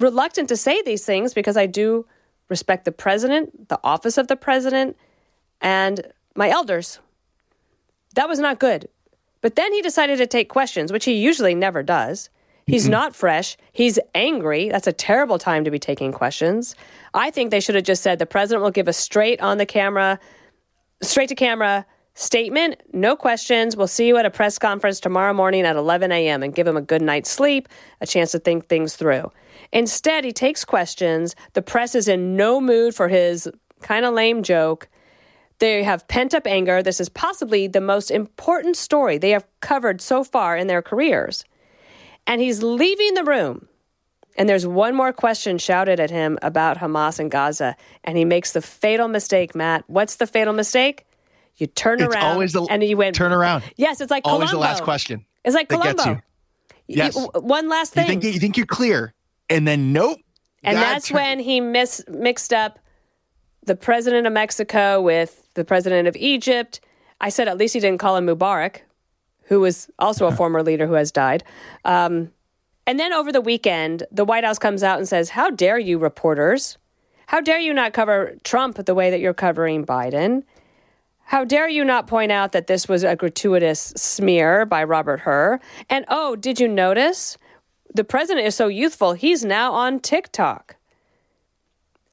reluctant 0.00 0.50
to 0.50 0.56
say 0.58 0.82
these 0.82 1.02
things 1.02 1.32
because 1.32 1.56
I 1.56 1.64
do 1.64 2.04
respect 2.50 2.84
the 2.84 2.92
president, 2.92 3.70
the 3.70 3.80
office 3.82 4.18
of 4.18 4.28
the 4.28 4.36
president, 4.36 4.98
and 5.62 6.12
my 6.34 6.50
elders. 6.50 7.00
That 8.16 8.28
was 8.28 8.38
not 8.38 8.60
good. 8.60 8.86
But 9.40 9.56
then 9.56 9.72
he 9.72 9.80
decided 9.80 10.18
to 10.18 10.26
take 10.26 10.50
questions, 10.50 10.92
which 10.92 11.06
he 11.06 11.14
usually 11.14 11.54
never 11.54 11.82
does. 11.82 12.28
He's 12.66 12.82
mm-hmm. 12.82 12.90
not 12.90 13.16
fresh. 13.16 13.56
He's 13.72 13.98
angry. 14.14 14.68
That's 14.68 14.86
a 14.86 14.92
terrible 14.92 15.38
time 15.38 15.64
to 15.64 15.70
be 15.70 15.78
taking 15.78 16.12
questions. 16.12 16.76
I 17.14 17.30
think 17.30 17.50
they 17.50 17.60
should 17.60 17.76
have 17.76 17.84
just 17.84 18.02
said 18.02 18.18
the 18.18 18.26
president 18.26 18.62
will 18.62 18.70
give 18.70 18.88
a 18.88 18.92
straight 18.92 19.40
on 19.40 19.56
the 19.56 19.64
camera, 19.64 20.20
straight 21.00 21.30
to 21.30 21.34
camera 21.34 21.86
statement, 22.16 22.80
no 22.92 23.14
questions. 23.14 23.76
We'll 23.76 23.86
see 23.86 24.08
you 24.08 24.16
at 24.16 24.26
a 24.26 24.30
press 24.30 24.58
conference 24.58 24.98
tomorrow 24.98 25.32
morning 25.32 25.64
at 25.64 25.76
11 25.76 26.10
a.m. 26.10 26.42
and 26.42 26.54
give 26.54 26.66
him 26.66 26.76
a 26.76 26.82
good 26.82 27.02
night's 27.02 27.30
sleep, 27.30 27.68
a 28.00 28.06
chance 28.06 28.32
to 28.32 28.38
think 28.38 28.66
things 28.66 28.96
through. 28.96 29.30
Instead, 29.72 30.24
he 30.24 30.32
takes 30.32 30.64
questions. 30.64 31.36
The 31.52 31.62
press 31.62 31.94
is 31.94 32.08
in 32.08 32.34
no 32.34 32.60
mood 32.60 32.94
for 32.94 33.08
his 33.08 33.48
kind 33.82 34.04
of 34.04 34.14
lame 34.14 34.42
joke. 34.42 34.88
They 35.58 35.82
have 35.82 36.08
pent 36.08 36.34
up 36.34 36.46
anger. 36.46 36.82
This 36.82 37.00
is 37.00 37.08
possibly 37.08 37.66
the 37.66 37.80
most 37.80 38.10
important 38.10 38.76
story 38.76 39.18
they 39.18 39.30
have 39.30 39.46
covered 39.60 40.00
so 40.00 40.24
far 40.24 40.56
in 40.56 40.66
their 40.66 40.82
careers. 40.82 41.44
And 42.26 42.40
he's 42.40 42.62
leaving 42.62 43.14
the 43.14 43.24
room. 43.24 43.68
And 44.38 44.48
there's 44.48 44.66
one 44.66 44.94
more 44.94 45.12
question 45.12 45.56
shouted 45.58 46.00
at 46.00 46.10
him 46.10 46.38
about 46.42 46.78
Hamas 46.78 47.18
and 47.18 47.30
Gaza. 47.30 47.76
And 48.04 48.18
he 48.18 48.24
makes 48.24 48.52
the 48.52 48.60
fatal 48.62 49.08
mistake, 49.08 49.54
Matt. 49.54 49.84
What's 49.86 50.16
the 50.16 50.26
fatal 50.26 50.52
mistake? 50.52 51.06
You 51.56 51.66
turn 51.66 52.00
It's 52.02 52.14
around 52.14 52.24
always 52.32 52.52
the 52.52 52.62
and 52.64 52.82
you 52.84 52.96
went 52.96 53.14
turn 53.16 53.32
around. 53.32 53.64
Yes, 53.76 54.00
it's 54.00 54.10
like 54.10 54.22
Always 54.26 54.50
the 54.50 54.58
last 54.58 54.82
question. 54.82 55.24
It's 55.44 55.54
like 55.54 55.68
Columbo. 55.68 56.04
you. 56.04 56.22
Yes. 56.88 57.16
You- 57.16 57.30
one 57.40 57.68
last 57.68 57.96
You 57.96 58.02
thing. 58.02 58.20
think 58.20 58.34
you 58.34 58.40
think 58.40 58.56
you're 58.56 58.66
clear, 58.66 59.14
and 59.48 59.66
then 59.66 59.92
nope. 59.92 60.18
And 60.62 60.76
that's 60.76 61.10
when 61.12 61.38
he 61.38 61.60
mis- 61.60 62.04
mixed 62.08 62.52
up 62.52 62.78
the 63.64 63.76
president 63.76 64.26
of 64.26 64.32
Mexico 64.32 65.00
with 65.00 65.46
the 65.54 65.64
president 65.64 66.08
of 66.08 66.16
Egypt. 66.16 66.80
I 67.20 67.28
said 67.30 67.48
at 67.48 67.56
least 67.56 67.74
he 67.74 67.80
didn't 67.80 67.98
call 67.98 68.16
him 68.16 68.26
Mubarak, 68.26 68.78
who 69.44 69.60
was 69.60 69.88
also 69.98 70.26
a 70.26 70.32
former 70.32 70.62
leader 70.62 70.86
who 70.86 70.94
has 70.94 71.10
died. 71.12 71.42
Um, 71.84 72.30
and 72.86 73.00
then 73.00 73.12
over 73.12 73.32
the 73.32 73.40
weekend, 73.40 74.04
the 74.12 74.24
White 74.24 74.44
House 74.44 74.58
comes 74.58 74.82
out 74.82 74.98
and 74.98 75.08
says, 75.08 75.30
How 75.30 75.50
dare 75.50 75.78
you, 75.78 75.98
reporters? 75.98 76.76
How 77.26 77.40
dare 77.40 77.58
you 77.58 77.72
not 77.72 77.92
cover 77.92 78.36
Trump 78.44 78.84
the 78.84 78.94
way 78.94 79.10
that 79.10 79.20
you're 79.20 79.34
covering 79.34 79.84
Biden? 79.86 80.42
How 81.26 81.44
dare 81.44 81.68
you 81.68 81.84
not 81.84 82.06
point 82.06 82.30
out 82.30 82.52
that 82.52 82.68
this 82.68 82.88
was 82.88 83.02
a 83.02 83.16
gratuitous 83.16 83.92
smear 83.96 84.64
by 84.64 84.84
Robert 84.84 85.18
Hur? 85.18 85.58
And 85.90 86.04
oh, 86.08 86.36
did 86.36 86.60
you 86.60 86.68
notice? 86.68 87.36
The 87.92 88.04
president 88.04 88.46
is 88.46 88.54
so 88.54 88.68
youthful, 88.68 89.12
he's 89.12 89.44
now 89.44 89.72
on 89.72 89.98
TikTok. 89.98 90.76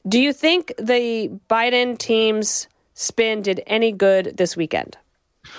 Do 0.08 0.20
you 0.20 0.34
think 0.34 0.74
the 0.80 1.30
Biden 1.48 1.98
team's 1.98 2.68
spin 2.96 3.44
did 3.44 3.62
any 3.68 3.92
good 3.92 4.36
this 4.36 4.58
weekend? 4.58 4.98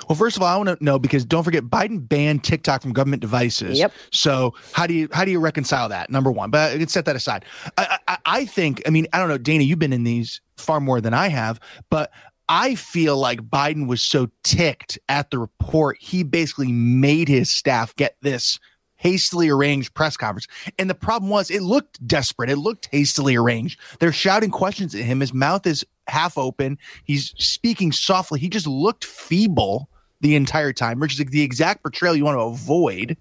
Well, 0.09 0.17
first 0.17 0.37
of 0.37 0.43
all, 0.43 0.49
I 0.49 0.57
want 0.57 0.77
to 0.77 0.85
know 0.85 0.99
because 0.99 1.25
don't 1.25 1.45
forget 1.45 1.65
Biden 1.65 2.09
banned 2.09 2.43
TikTok 2.43 2.83
from 2.83 2.93
government 2.93 3.21
devices. 3.21 3.79
Yep. 3.79 3.93
So 4.11 4.55
how 4.73 4.87
do 4.87 4.95
you 4.95 5.09
how 5.13 5.25
do 5.25 5.31
you 5.31 5.39
reconcile 5.39 5.89
that? 5.91 6.11
Number 6.11 6.33
one, 6.33 6.51
but 6.51 6.73
I 6.73 6.79
can 6.79 6.89
set 6.89 7.05
that 7.05 7.15
aside. 7.15 7.45
I, 7.79 7.99
I 8.09 8.19
I 8.25 8.45
think 8.47 8.83
I 8.87 8.91
mean 8.91 9.07
I 9.13 9.19
don't 9.19 9.29
know, 9.29 9.39
Dana, 9.39 9.63
you've 9.63 9.79
been 9.79 9.93
in 9.93 10.03
these 10.05 10.41
far 10.57 10.81
more 10.81 11.01
than 11.01 11.15
I 11.15 11.29
have, 11.29 11.61
but 11.91 12.11
I 12.49 12.75
feel 12.75 13.17
like 13.17 13.41
Biden 13.41 13.87
was 13.87 14.03
so 14.03 14.29
ticked 14.43 14.99
at 15.09 15.31
the 15.31 15.39
report, 15.39 15.97
he 16.01 16.23
basically 16.23 16.73
made 16.73 17.29
his 17.29 17.51
staff 17.51 17.97
get 17.97 18.17
this 18.21 18.59
hastily 18.97 19.49
arranged 19.49 19.93
press 19.95 20.17
conference. 20.17 20.47
And 20.79 20.89
the 20.89 20.95
problem 20.95 21.31
was 21.31 21.51
it 21.51 21.63
looked 21.63 22.07
desperate. 22.07 22.51
It 22.51 22.57
looked 22.57 22.89
hastily 22.91 23.37
arranged. 23.37 23.79
They're 23.99 24.13
shouting 24.13 24.51
questions 24.51 24.95
at 24.95 25.03
him. 25.03 25.21
His 25.21 25.35
mouth 25.35 25.67
is 25.67 25.85
half 26.07 26.39
open. 26.39 26.79
He's 27.05 27.35
speaking 27.37 27.93
softly. 27.93 28.41
He 28.41 28.49
just 28.49 28.67
looked 28.67 29.05
feeble 29.05 29.89
the 30.21 30.37
entire 30.37 30.73
time, 30.73 31.01
which 31.01 31.19
is 31.19 31.27
the 31.27 31.43
exact 31.43 31.83
portrayal 31.83 32.17
you 32.17 32.25
want 32.25 32.37
to 32.37 32.43
avoid. 32.43 33.17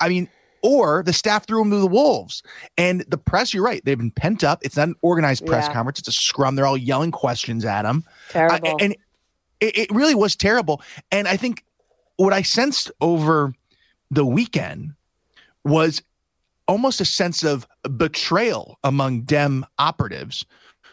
I 0.00 0.08
mean, 0.10 0.28
or 0.62 1.02
the 1.02 1.12
staff 1.12 1.46
threw 1.46 1.60
him 1.62 1.70
to 1.70 1.78
the 1.78 1.86
wolves. 1.86 2.42
And 2.78 3.04
the 3.08 3.18
press, 3.18 3.52
you're 3.52 3.64
right, 3.64 3.84
they've 3.84 3.98
been 3.98 4.10
pent 4.10 4.44
up. 4.44 4.60
It's 4.62 4.76
not 4.76 4.88
an 4.88 4.94
organized 5.02 5.44
press 5.46 5.66
Yeah. 5.66 5.72
conference. 5.74 5.98
It's 5.98 6.08
a 6.08 6.12
scrum. 6.12 6.54
They're 6.56 6.66
all 6.66 6.76
yelling 6.76 7.10
questions 7.10 7.64
at 7.64 7.84
him. 7.84 8.04
Terrible. 8.30 8.68
I- 8.68 8.74
and 8.84 8.92
it, 9.60 9.76
it 9.78 9.90
really 9.90 10.14
was 10.14 10.34
terrible. 10.36 10.82
And 11.10 11.28
I 11.28 11.36
think 11.36 11.64
what 12.16 12.32
I 12.32 12.42
sensed 12.42 12.90
over 13.00 13.54
the 14.10 14.24
weekend 14.24 14.92
was 15.64 16.02
almost 16.68 17.00
a 17.00 17.04
sense 17.04 17.42
of 17.42 17.66
betrayal 17.96 18.78
among 18.84 19.22
Dem 19.22 19.66
operatives 19.78 20.44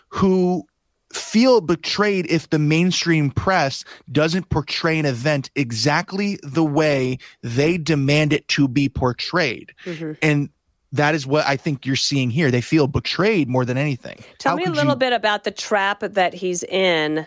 who 0.10 0.66
feel 1.14 1.62
betrayed 1.62 2.26
if 2.30 2.50
the 2.50 2.60
mainstream 2.60 3.32
press 3.32 3.84
doesn't 4.12 4.50
portray 4.50 5.00
an 5.00 5.06
event 5.06 5.50
exactly 5.56 6.38
the 6.44 6.64
way 6.64 7.18
they 7.42 7.78
demand 7.78 8.32
it 8.34 8.48
to 8.50 8.68
be 8.68 8.88
portrayed. 8.90 9.74
Mhm. 9.86 10.18
And 10.22 10.50
that 10.92 11.16
is 11.16 11.26
what 11.28 11.46
I 11.46 11.56
think 11.56 11.86
you're 11.86 11.96
seeing 11.96 12.30
here. 12.30 12.52
They 12.52 12.62
feel 12.62 12.88
betrayed 12.88 13.48
more 13.48 13.66
than 13.66 13.78
anything. 13.78 14.24
Tell 14.40 14.52
How 14.52 14.56
me 14.58 14.66
a 14.66 14.72
little 14.72 14.94
you- 14.94 14.98
bit 14.98 15.14
about 15.14 15.44
the 15.44 15.52
trap 15.52 16.00
that 16.02 16.34
he's 16.34 16.64
in. 16.64 17.26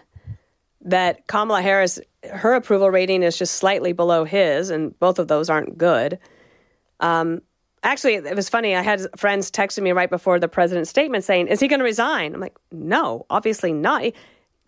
That 0.85 1.27
Kamala 1.29 1.63
Harris, 1.63 2.01
her 2.33 2.55
approval 2.55 2.91
rating 2.91 3.23
is 3.23 3.37
just 3.39 3.55
slightly 3.55 3.93
below 3.93 4.25
his, 4.25 4.69
and 4.71 4.99
both 4.99 5.21
of 5.21 5.29
those 5.29 5.49
aren't 5.49 5.79
good. 5.79 6.19
Um, 6.99 7.41
actually, 7.83 8.15
it 8.15 8.37
was 8.37 8.49
funny. 8.49 8.75
I 8.77 8.83
had 8.83 9.07
friends 9.17 9.51
texting 9.51 9.83
me 9.83 9.93
right 9.93 10.11
before 10.11 10.39
the 10.39 10.49
president's 10.49 10.91
statement 10.91 11.25
saying, 11.25 11.49
"Is 11.49 11.61
he 11.61 11.69
going 11.69 11.81
to 11.81 11.85
resign?" 11.85 12.35
I'm 12.35 12.41
like, 12.41 12.57
"No, 12.71 13.27
obviously 13.31 13.73
not." 13.73 14.03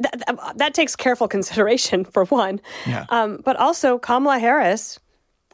That, 0.00 0.24
that, 0.26 0.58
that 0.58 0.74
takes 0.74 0.96
careful 0.96 1.28
consideration 1.36 2.04
for 2.04 2.24
one, 2.26 2.60
Yeah. 2.86 3.06
um, 3.10 3.40
but 3.44 3.56
also 3.56 3.98
Kamala 3.98 4.38
Harris. 4.38 4.98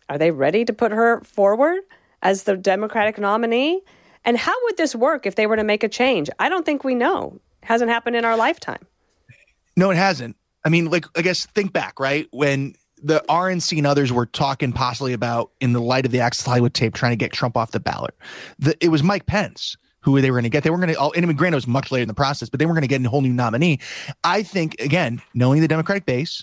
Are 0.08 0.18
they 0.18 0.30
ready 0.32 0.64
to 0.64 0.72
put 0.72 0.90
her 0.92 1.20
forward 1.20 1.80
as 2.22 2.42
the 2.42 2.56
Democratic 2.56 3.16
nominee? 3.18 3.80
And 4.24 4.36
how 4.36 4.54
would 4.64 4.76
this 4.76 4.94
work 4.94 5.24
if 5.24 5.36
they 5.36 5.46
were 5.46 5.56
to 5.56 5.62
make 5.64 5.84
a 5.84 5.88
change? 5.88 6.28
I 6.38 6.48
don't 6.48 6.66
think 6.66 6.82
we 6.84 6.94
know. 6.94 7.38
Hasn't 7.62 7.90
happened 7.90 8.16
in 8.16 8.24
our 8.24 8.36
lifetime. 8.36 8.84
No, 9.76 9.90
it 9.90 9.96
hasn't. 9.96 10.36
I 10.64 10.68
mean, 10.68 10.90
like, 10.90 11.04
I 11.16 11.22
guess 11.22 11.46
think 11.46 11.72
back, 11.72 12.00
right? 12.00 12.26
When 12.32 12.74
the 13.02 13.24
RNC 13.28 13.78
and 13.78 13.86
others 13.86 14.12
were 14.12 14.26
talking 14.26 14.72
possibly 14.72 15.12
about, 15.12 15.50
in 15.60 15.72
the 15.72 15.80
light 15.80 16.06
of 16.06 16.12
the 16.12 16.20
Access 16.20 16.46
Hollywood 16.46 16.74
tape, 16.74 16.94
trying 16.94 17.12
to 17.12 17.16
get 17.16 17.32
Trump 17.32 17.56
off 17.56 17.72
the 17.72 17.80
ballot. 17.80 18.14
The, 18.58 18.76
it 18.84 18.88
was 18.88 19.02
Mike 19.02 19.26
Pence 19.26 19.76
who 20.02 20.20
they 20.20 20.30
were 20.30 20.36
going 20.36 20.44
to 20.44 20.50
get. 20.50 20.64
They 20.64 20.70
weren't 20.70 20.82
going 20.82 20.94
to, 20.94 21.00
oh, 21.00 21.10
and 21.10 21.24
I 21.24 21.28
mean, 21.28 21.36
granted, 21.36 21.56
it 21.56 21.58
was 21.58 21.66
much 21.66 21.92
later 21.92 22.02
in 22.02 22.08
the 22.08 22.14
process, 22.14 22.48
but 22.48 22.58
they 22.58 22.66
weren't 22.66 22.76
going 22.76 22.82
to 22.82 22.88
get 22.88 23.04
a 23.04 23.08
whole 23.08 23.20
new 23.20 23.32
nominee. 23.32 23.78
I 24.24 24.42
think, 24.42 24.80
again, 24.80 25.20
knowing 25.34 25.60
the 25.60 25.68
Democratic 25.68 26.06
base 26.06 26.42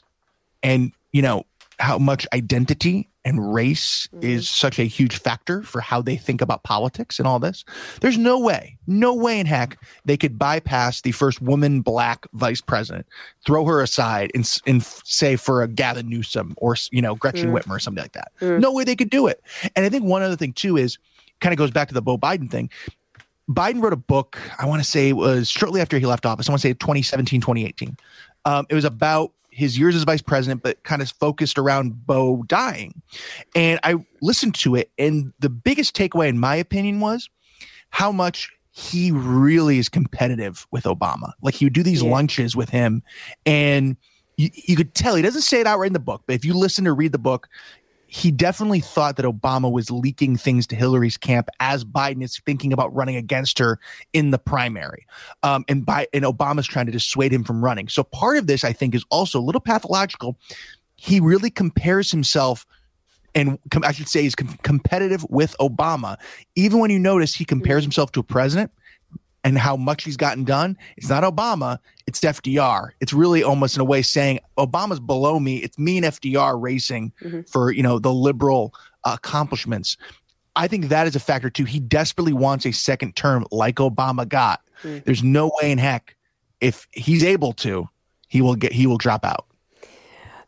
and, 0.62 0.92
you 1.12 1.22
know, 1.22 1.44
how 1.80 1.98
much 1.98 2.28
identity 2.34 3.10
and 3.28 3.54
race 3.54 4.08
mm-hmm. 4.08 4.26
is 4.26 4.50
such 4.50 4.80
a 4.80 4.86
huge 4.86 5.20
factor 5.20 5.62
for 5.62 5.82
how 5.82 6.02
they 6.02 6.16
think 6.16 6.40
about 6.40 6.64
politics 6.64 7.20
and 7.20 7.28
all 7.28 7.40
this. 7.40 7.66
There's 8.00 8.18
no 8.18 8.40
way, 8.40 8.78
no 8.88 9.14
way 9.14 9.38
in 9.38 9.46
heck 9.46 9.78
they 10.06 10.16
could 10.16 10.40
bypass 10.40 11.02
the 11.02 11.12
first 11.12 11.42
woman 11.42 11.82
black 11.82 12.26
vice 12.32 12.62
president, 12.62 13.06
throw 13.46 13.66
her 13.66 13.82
aside 13.82 14.32
and, 14.34 14.50
and 14.66 14.82
say 14.82 15.36
for 15.36 15.62
a 15.62 15.68
Gavin 15.68 16.08
Newsom 16.08 16.56
or, 16.56 16.78
you 16.92 17.02
know, 17.02 17.16
Gretchen 17.16 17.50
mm. 17.50 17.60
Whitmer 17.60 17.76
or 17.76 17.80
something 17.80 18.02
like 18.02 18.14
that. 18.14 18.32
Mm. 18.40 18.62
No 18.62 18.72
way 18.72 18.86
they 18.86 18.96
could 18.96 19.10
do 19.10 19.28
it. 19.28 19.44
And 19.76 19.86
I 19.86 19.90
think 19.90 20.06
one 20.06 20.22
other 20.22 20.38
thing 20.38 20.54
too 20.54 20.78
is 20.78 20.98
kind 21.42 21.52
of 21.52 21.58
goes 21.58 21.72
back 21.72 21.90
to 21.90 21.94
the 21.94 22.02
Beau 22.02 22.18
Biden 22.18 22.50
thing. 22.50 22.70
Biden 23.50 23.82
wrote 23.84 23.94
a 23.94 23.98
book, 23.98 24.40
I 24.58 24.66
want 24.66 24.82
to 24.82 24.90
say 24.90 25.10
it 25.10 25.18
was 25.18 25.50
shortly 25.50 25.82
after 25.82 26.00
he 26.00 26.06
left 26.06 26.26
office. 26.26 26.48
I 26.48 26.54
want 26.54 26.62
to 26.62 26.68
say 26.70 26.74
2017, 26.74 27.42
2018. 27.42 27.98
Um, 28.46 28.66
it 28.70 28.76
was 28.76 28.86
about 28.86 29.34
his 29.58 29.78
years 29.78 29.96
as 29.96 30.04
vice 30.04 30.22
president, 30.22 30.62
but 30.62 30.82
kind 30.84 31.02
of 31.02 31.10
focused 31.10 31.58
around 31.58 32.06
Beau 32.06 32.44
dying. 32.44 33.02
And 33.56 33.80
I 33.84 33.96
listened 34.22 34.54
to 34.56 34.76
it, 34.76 34.92
and 35.00 35.34
the 35.40 35.50
biggest 35.50 35.96
takeaway, 35.96 36.28
in 36.30 36.40
my 36.40 36.56
opinion, 36.56 37.00
was 37.00 37.28
how 37.90 38.12
much 38.12 38.52
he 38.72 39.12
really 39.12 39.80
is 39.80 39.90
competitive 39.90 40.68
with 40.70 40.84
Obama. 40.84 41.32
Like 41.42 41.56
he 41.56 41.66
would 41.66 41.74
do 41.74 41.82
these 41.82 42.04
Yeah. 42.04 42.12
lunches 42.12 42.56
with 42.56 42.70
him, 42.70 43.02
and 43.48 43.98
you, 44.38 44.52
you 44.54 44.76
could 44.76 44.94
tell 44.94 45.16
he 45.16 45.24
doesn't 45.24 45.42
say 45.42 45.60
it 45.60 45.66
outright 45.66 45.88
in 45.88 45.94
the 45.94 46.00
book, 46.00 46.22
but 46.28 46.36
if 46.36 46.46
you 46.46 46.54
listen 46.54 46.88
or 46.88 46.94
read 46.94 47.12
the 47.12 47.18
book, 47.18 47.48
he 48.08 48.32
definitely 48.32 48.80
thought 48.80 49.18
that 49.18 49.26
Obama 49.26 49.70
was 49.70 49.92
leaking 49.92 50.38
things 50.38 50.66
to 50.68 50.76
Hillary's 50.76 51.18
camp 51.18 51.50
as 51.60 51.84
Biden 51.84 52.24
is 52.24 52.40
thinking 52.46 52.72
about 52.72 52.94
running 52.96 53.18
against 53.18 53.60
her 53.60 53.80
in 54.14 54.32
the 54.32 54.40
primary. 54.40 55.06
Um, 55.44 55.66
and 55.68 55.86
by 55.86 56.08
and 56.14 56.24
Obama's 56.24 56.66
trying 56.66 56.86
to 56.86 56.92
dissuade 56.92 57.34
him 57.34 57.44
from 57.44 57.64
running. 57.64 57.90
So 57.90 58.04
part 58.04 58.38
of 58.38 58.48
this, 58.48 58.64
I 58.64 58.72
think, 58.72 58.96
is 58.96 59.06
also 59.10 59.40
a 59.40 59.42
little 59.42 59.62
pathological. 59.62 60.38
He 60.96 61.20
really 61.20 61.50
compares 61.50 62.10
himself, 62.10 62.66
and 63.36 63.60
com- 63.72 63.84
I 63.84 63.92
should 63.92 64.08
say, 64.08 64.22
he's 64.22 64.36
com- 64.36 64.58
competitive 64.64 65.26
with 65.30 65.54
Obama. 65.60 66.16
Even 66.56 66.80
when 66.80 66.90
you 66.90 67.00
notice 67.00 67.36
he 67.36 67.46
compares 67.46 67.84
himself 67.84 68.14
to 68.14 68.22
a 68.22 68.24
president 68.24 68.72
and 69.48 69.58
how 69.58 69.78
much 69.78 70.04
he's 70.04 70.18
gotten 70.18 70.44
done, 70.44 70.78
it's 70.98 71.10
not 71.10 71.24
Obama, 71.24 71.80
it's 72.06 72.20
FDR. 72.20 72.90
It's 73.00 73.14
really 73.14 73.44
almost 73.44 73.78
in 73.78 73.82
a 73.82 73.86
way 73.86 74.02
saying 74.02 74.40
Obama's 74.58 75.00
below 75.00 75.40
me. 75.40 75.58
It's 75.58 75.80
me 75.80 75.98
and 75.98 76.06
FDR 76.06 76.62
racing 76.62 77.14
for 77.50 77.72
you 77.72 77.82
know 77.82 77.98
the 77.98 78.14
liberal 78.14 78.74
uh, 79.06 79.14
accomplishments. 79.16 79.96
I 80.58 80.68
think 80.68 80.90
that 80.90 81.08
is 81.08 81.16
a 81.16 81.20
factor 81.20 81.50
too. 81.50 81.64
He 81.64 81.80
desperately 81.80 82.34
wants 82.34 82.66
a 82.66 82.74
second 82.74 83.16
term 83.16 83.46
like 83.52 83.76
Obama 83.76 84.28
got. 84.28 84.62
There's 84.84 85.24
no 85.24 85.52
way 85.62 85.72
in 85.72 85.78
heck 85.78 86.16
if 86.60 86.88
he's 86.92 87.24
able 87.24 87.54
to, 87.54 87.88
he 88.28 88.42
will 88.42 88.56
get 88.56 88.74
he 88.74 88.86
will 88.86 88.98
drop 88.98 89.24
out. 89.24 89.46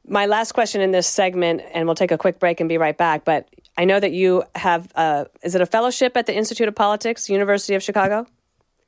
My 0.06 0.26
last 0.26 0.52
question 0.52 0.82
in 0.82 0.92
this 0.92 1.08
segment, 1.08 1.62
and 1.74 1.88
we'll 1.88 1.96
take 1.96 2.12
a 2.12 2.18
quick 2.18 2.40
break 2.40 2.60
and 2.60 2.68
be 2.68 2.78
right 2.78 2.98
back. 2.98 3.24
But 3.24 3.48
I 3.78 3.86
know 3.86 4.00
that 4.00 4.12
you 4.12 4.44
have, 4.56 4.92
uh, 4.96 5.26
is 5.44 5.56
it 5.56 5.62
a 5.62 5.66
fellowship 5.66 6.18
at 6.18 6.26
the 6.26 6.36
Institute 6.36 6.68
of 6.68 6.76
Politics, 6.76 7.30
University 7.30 7.76
of 7.76 7.84
Chicago? 7.84 8.26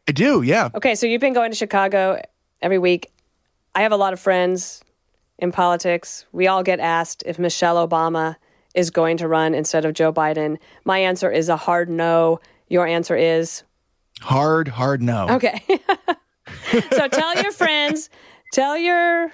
I 0.08 0.12
do, 0.12 0.42
yeah. 0.42 0.70
Okay, 0.76 0.96
so 0.96 1.06
you've 1.06 1.22
been 1.22 1.34
going 1.34 1.52
to 1.52 1.58
Chicago 1.58 2.22
every 2.62 2.80
week. 2.80 3.12
I 3.76 3.84
have 3.84 3.92
a 3.92 3.98
lot 3.98 4.14
of 4.14 4.20
friends 4.20 4.84
in 5.38 5.52
politics. 5.52 6.26
We 6.32 6.48
all 6.48 6.64
get 6.64 6.80
asked 6.80 7.24
if 7.26 7.40
Michelle 7.40 7.88
Obama 7.88 8.36
is 8.74 8.90
going 8.90 9.18
to 9.18 9.28
run 9.28 9.54
instead 9.54 9.86
of 9.86 9.94
Joe 9.94 10.12
Biden. 10.12 10.58
My 10.86 11.00
answer 11.00 11.32
is 11.32 11.50
a 11.50 11.58
hard 11.58 11.90
no. 11.90 12.40
Your 12.68 12.88
answer 12.88 13.16
is 13.16 13.64
Hard, 14.22 14.68
hard 14.68 15.02
no. 15.02 15.28
okay. 15.30 15.64
so 16.92 17.08
tell 17.08 17.42
your 17.42 17.52
friends, 17.52 18.10
tell 18.54 18.78
your 18.78 19.32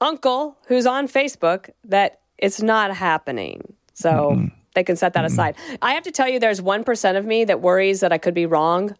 uncle 0.00 0.56
who's 0.66 0.86
on 0.86 1.08
Facebook 1.08 1.70
that 1.84 2.20
it's 2.36 2.60
not 2.60 2.94
happening. 2.94 3.72
So 3.94 4.48
they 4.74 4.84
can 4.84 4.96
set 4.96 5.14
that 5.14 5.24
aside. 5.24 5.56
I 5.82 5.94
have 5.94 6.04
to 6.04 6.12
tell 6.12 6.28
you, 6.28 6.38
there's 6.38 6.60
1% 6.60 7.16
of 7.16 7.24
me 7.24 7.44
that 7.44 7.60
worries 7.60 8.00
that 8.00 8.12
I 8.12 8.18
could 8.18 8.34
be 8.34 8.46
wrong 8.46 8.94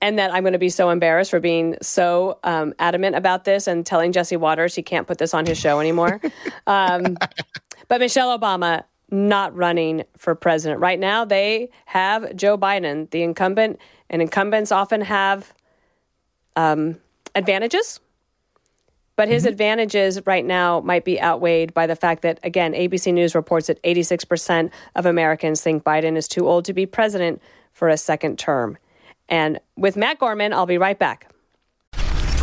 and 0.00 0.18
that 0.18 0.32
I'm 0.32 0.42
going 0.42 0.52
to 0.52 0.58
be 0.58 0.68
so 0.68 0.90
embarrassed 0.90 1.30
for 1.30 1.40
being 1.40 1.76
so 1.80 2.38
um, 2.44 2.74
adamant 2.78 3.16
about 3.16 3.44
this 3.44 3.66
and 3.66 3.84
telling 3.84 4.12
Jesse 4.12 4.36
Watters 4.36 4.74
he 4.74 4.82
can't 4.82 5.06
put 5.06 5.18
this 5.18 5.34
on 5.34 5.46
his 5.46 5.58
show 5.58 5.80
anymore. 5.80 6.20
um, 6.66 7.16
but 7.88 8.00
Michelle 8.00 8.38
Obama 8.38 8.84
not 9.10 9.54
running 9.56 10.04
for 10.16 10.34
president 10.34 10.80
right 10.80 10.98
now. 10.98 11.24
They 11.24 11.70
have 11.86 12.34
Joe 12.34 12.58
Biden, 12.58 13.08
the 13.10 13.22
incumbent, 13.22 13.78
and 14.10 14.20
incumbents 14.20 14.72
often 14.72 15.00
have 15.00 15.54
um, 16.56 16.98
advantages. 17.34 18.00
But 19.14 19.28
his 19.28 19.46
advantages 19.46 20.20
right 20.26 20.44
now 20.44 20.80
might 20.80 21.04
be 21.04 21.20
outweighed 21.20 21.72
by 21.72 21.86
the 21.86 21.96
fact 21.96 22.20
that, 22.22 22.38
again, 22.42 22.74
ABC 22.74 23.14
News 23.14 23.34
reports 23.34 23.68
that 23.68 23.82
86% 23.82 24.70
of 24.94 25.06
Americans 25.06 25.62
think 25.62 25.84
Biden 25.84 26.16
is 26.16 26.28
too 26.28 26.46
old 26.46 26.66
to 26.66 26.74
be 26.74 26.84
president 26.84 27.40
for 27.72 27.88
a 27.88 27.96
second 27.96 28.38
term. 28.38 28.76
And 29.28 29.60
with 29.76 29.96
Matt 29.96 30.18
Gorman, 30.18 30.52
I'll 30.52 30.66
be 30.66 30.78
right 30.78 30.98
back. 30.98 31.30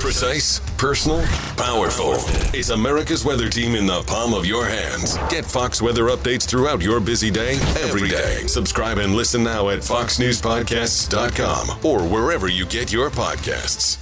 Precise, 0.03 0.59
personal, 0.77 1.23
powerful. 1.55 2.15
It's 2.53 2.71
America's 2.71 3.23
weather 3.23 3.49
team 3.49 3.73
in 3.73 3.85
the 3.85 4.01
palm 4.01 4.33
of 4.33 4.45
your 4.45 4.65
hands. 4.65 5.17
Get 5.29 5.45
Fox 5.45 5.81
weather 5.81 6.07
updates 6.07 6.45
throughout 6.45 6.81
your 6.81 6.99
busy 6.99 7.31
day, 7.31 7.53
every 7.79 8.09
day. 8.09 8.45
Subscribe 8.47 8.97
and 8.97 9.15
listen 9.15 9.43
now 9.43 9.69
at 9.69 9.79
foxnewspodcasts.com 9.79 11.85
or 11.85 12.05
wherever 12.05 12.49
you 12.49 12.65
get 12.65 12.91
your 12.91 13.09
podcasts. 13.09 13.97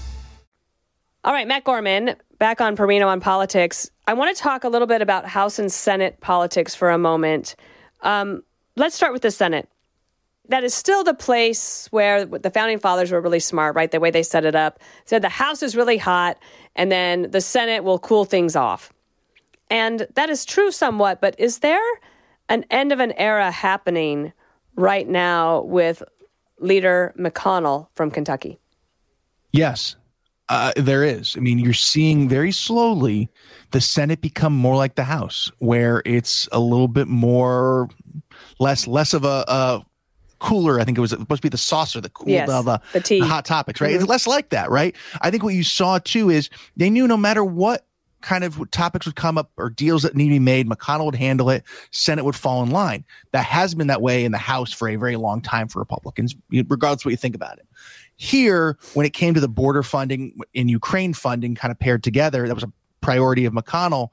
All 1.24 1.34
right, 1.34 1.48
Matt 1.48 1.66
Gorman, 1.66 2.16
back 2.40 2.62
on 2.62 2.76
Perino 2.76 3.06
on 3.06 3.22
politics. 3.22 3.92
I 4.08 4.14
want 4.14 4.36
to 4.36 4.42
talk 4.42 4.64
a 4.64 4.70
little 4.70 4.88
bit 4.88 5.04
about 5.04 5.28
House 5.28 5.60
and 5.60 5.72
Senate 5.72 6.20
politics 6.20 6.74
for 6.74 6.90
a 6.90 6.98
moment. 6.98 7.56
Um, 8.02 8.42
let's 8.76 8.96
start 8.96 9.14
with 9.14 9.22
the 9.22 9.30
Senate. 9.30 9.70
That 10.52 10.66
is 10.66 10.74
still 10.74 11.06
the 11.06 11.14
place 11.14 11.88
where 11.92 12.26
the 12.26 12.50
founding 12.50 12.78
fathers 12.78 13.10
were 13.10 13.22
really 13.22 13.40
smart, 13.40 13.74
right? 13.74 13.90
The 13.90 14.02
way 14.02 14.12
they 14.12 14.22
set 14.22 14.44
it 14.44 14.54
up 14.54 14.80
said 15.06 15.22
the 15.22 15.30
House 15.30 15.64
is 15.64 15.78
really 15.78 15.98
hot, 15.98 16.38
and 16.76 16.92
then 16.92 17.32
the 17.32 17.40
Senate 17.40 17.86
will 17.86 17.98
cool 18.00 18.26
things 18.26 18.54
off. 18.54 18.92
And 19.70 20.06
that 20.16 20.30
is 20.30 20.44
true 20.44 20.70
somewhat, 20.70 21.22
but 21.22 21.40
is 21.40 21.60
there 21.60 21.80
an 22.50 22.66
end 22.70 22.92
of 22.92 23.00
an 23.00 23.14
era 23.14 23.50
happening 23.50 24.34
right 24.76 25.08
now 25.08 25.62
with 25.62 26.04
leader 26.60 27.14
McConnell 27.18 27.88
from 27.96 28.12
Kentucky? 28.12 28.60
Yes, 29.54 29.96
uh, 30.50 30.74
there 30.76 31.06
is. 31.06 31.38
I 31.38 31.40
mean, 31.40 31.60
you're 31.60 31.74
seeing 31.74 32.28
very 32.28 32.52
slowly 32.52 33.30
the 33.72 33.80
Senate 33.80 34.20
become 34.20 34.54
more 34.54 34.76
like 34.76 34.96
the 34.96 35.06
House, 35.06 35.50
where 35.60 36.02
it's 36.06 36.50
a 36.52 36.60
little 36.60 36.90
bit 36.90 37.08
more 37.08 37.88
less 38.60 38.86
less 38.86 39.14
of 39.14 39.24
a, 39.24 39.46
a 39.48 39.86
cooler. 40.42 40.80
I 40.80 40.84
think 40.84 40.98
it 40.98 41.02
was 41.02 41.12
supposed 41.12 41.42
to 41.42 41.46
be 41.46 41.50
the 41.50 41.58
saucer, 41.58 42.02
the 42.02 42.10
cool, 42.10 42.28
Yes, 42.28 42.50
the, 42.50 42.62
the, 42.64 42.82
the 42.94 43.00
tea. 43.00 43.20
the 43.22 43.28
hot 43.28 43.46
topics, 43.46 43.80
right? 43.80 43.92
Mm-hmm. 43.92 44.02
It's 44.02 44.10
less 44.10 44.28
like 44.28 44.50
that, 44.50 44.70
right? 44.70 44.96
I 45.22 45.32
think 45.32 45.44
what 45.44 45.54
you 45.54 45.64
saw 45.64 46.00
too 46.00 46.30
is 46.30 46.50
they 46.76 46.90
knew 46.90 47.08
no 47.08 47.16
matter 47.18 47.44
what 47.44 47.86
kind 48.22 48.44
of 48.44 48.70
topics 48.72 49.06
would 49.06 49.16
come 49.16 49.38
up 49.38 49.52
or 49.58 49.70
deals 49.70 50.04
that 50.04 50.16
need 50.16 50.26
to 50.26 50.36
be 50.36 50.40
made, 50.40 50.68
McConnell 50.68 51.06
would 51.06 51.16
handle 51.16 51.50
it, 51.50 51.64
Senate 51.92 52.24
would 52.26 52.36
fall 52.36 52.62
in 52.64 52.70
line. 52.72 53.06
That 53.32 53.46
has 53.46 53.74
been 53.74 53.88
that 53.88 54.02
way 54.02 54.26
in 54.26 54.32
the 54.32 54.38
House 54.38 54.72
for 54.72 54.88
a 54.90 54.96
very 54.96 55.16
long 55.16 55.42
time 55.42 55.68
for 55.68 55.80
Republicans, 55.80 56.36
regardless 56.52 57.02
of 57.02 57.06
what 57.06 57.12
you 57.12 57.18
think 57.18 57.36
about 57.36 57.58
it. 57.58 57.68
Here, 58.16 58.78
when 58.94 59.06
it 59.06 59.14
came 59.14 59.34
to 59.34 59.40
the 59.40 59.48
border 59.48 59.82
funding 59.82 60.38
in 60.54 60.70
Ukraine 60.70 61.14
funding 61.14 61.56
kind 61.56 61.72
of 61.72 61.80
paired 61.80 62.04
together, 62.04 62.48
that 62.48 62.54
was 62.54 62.64
a 62.64 62.72
priority 63.02 63.46
of 63.46 63.54
McConnell. 63.54 64.10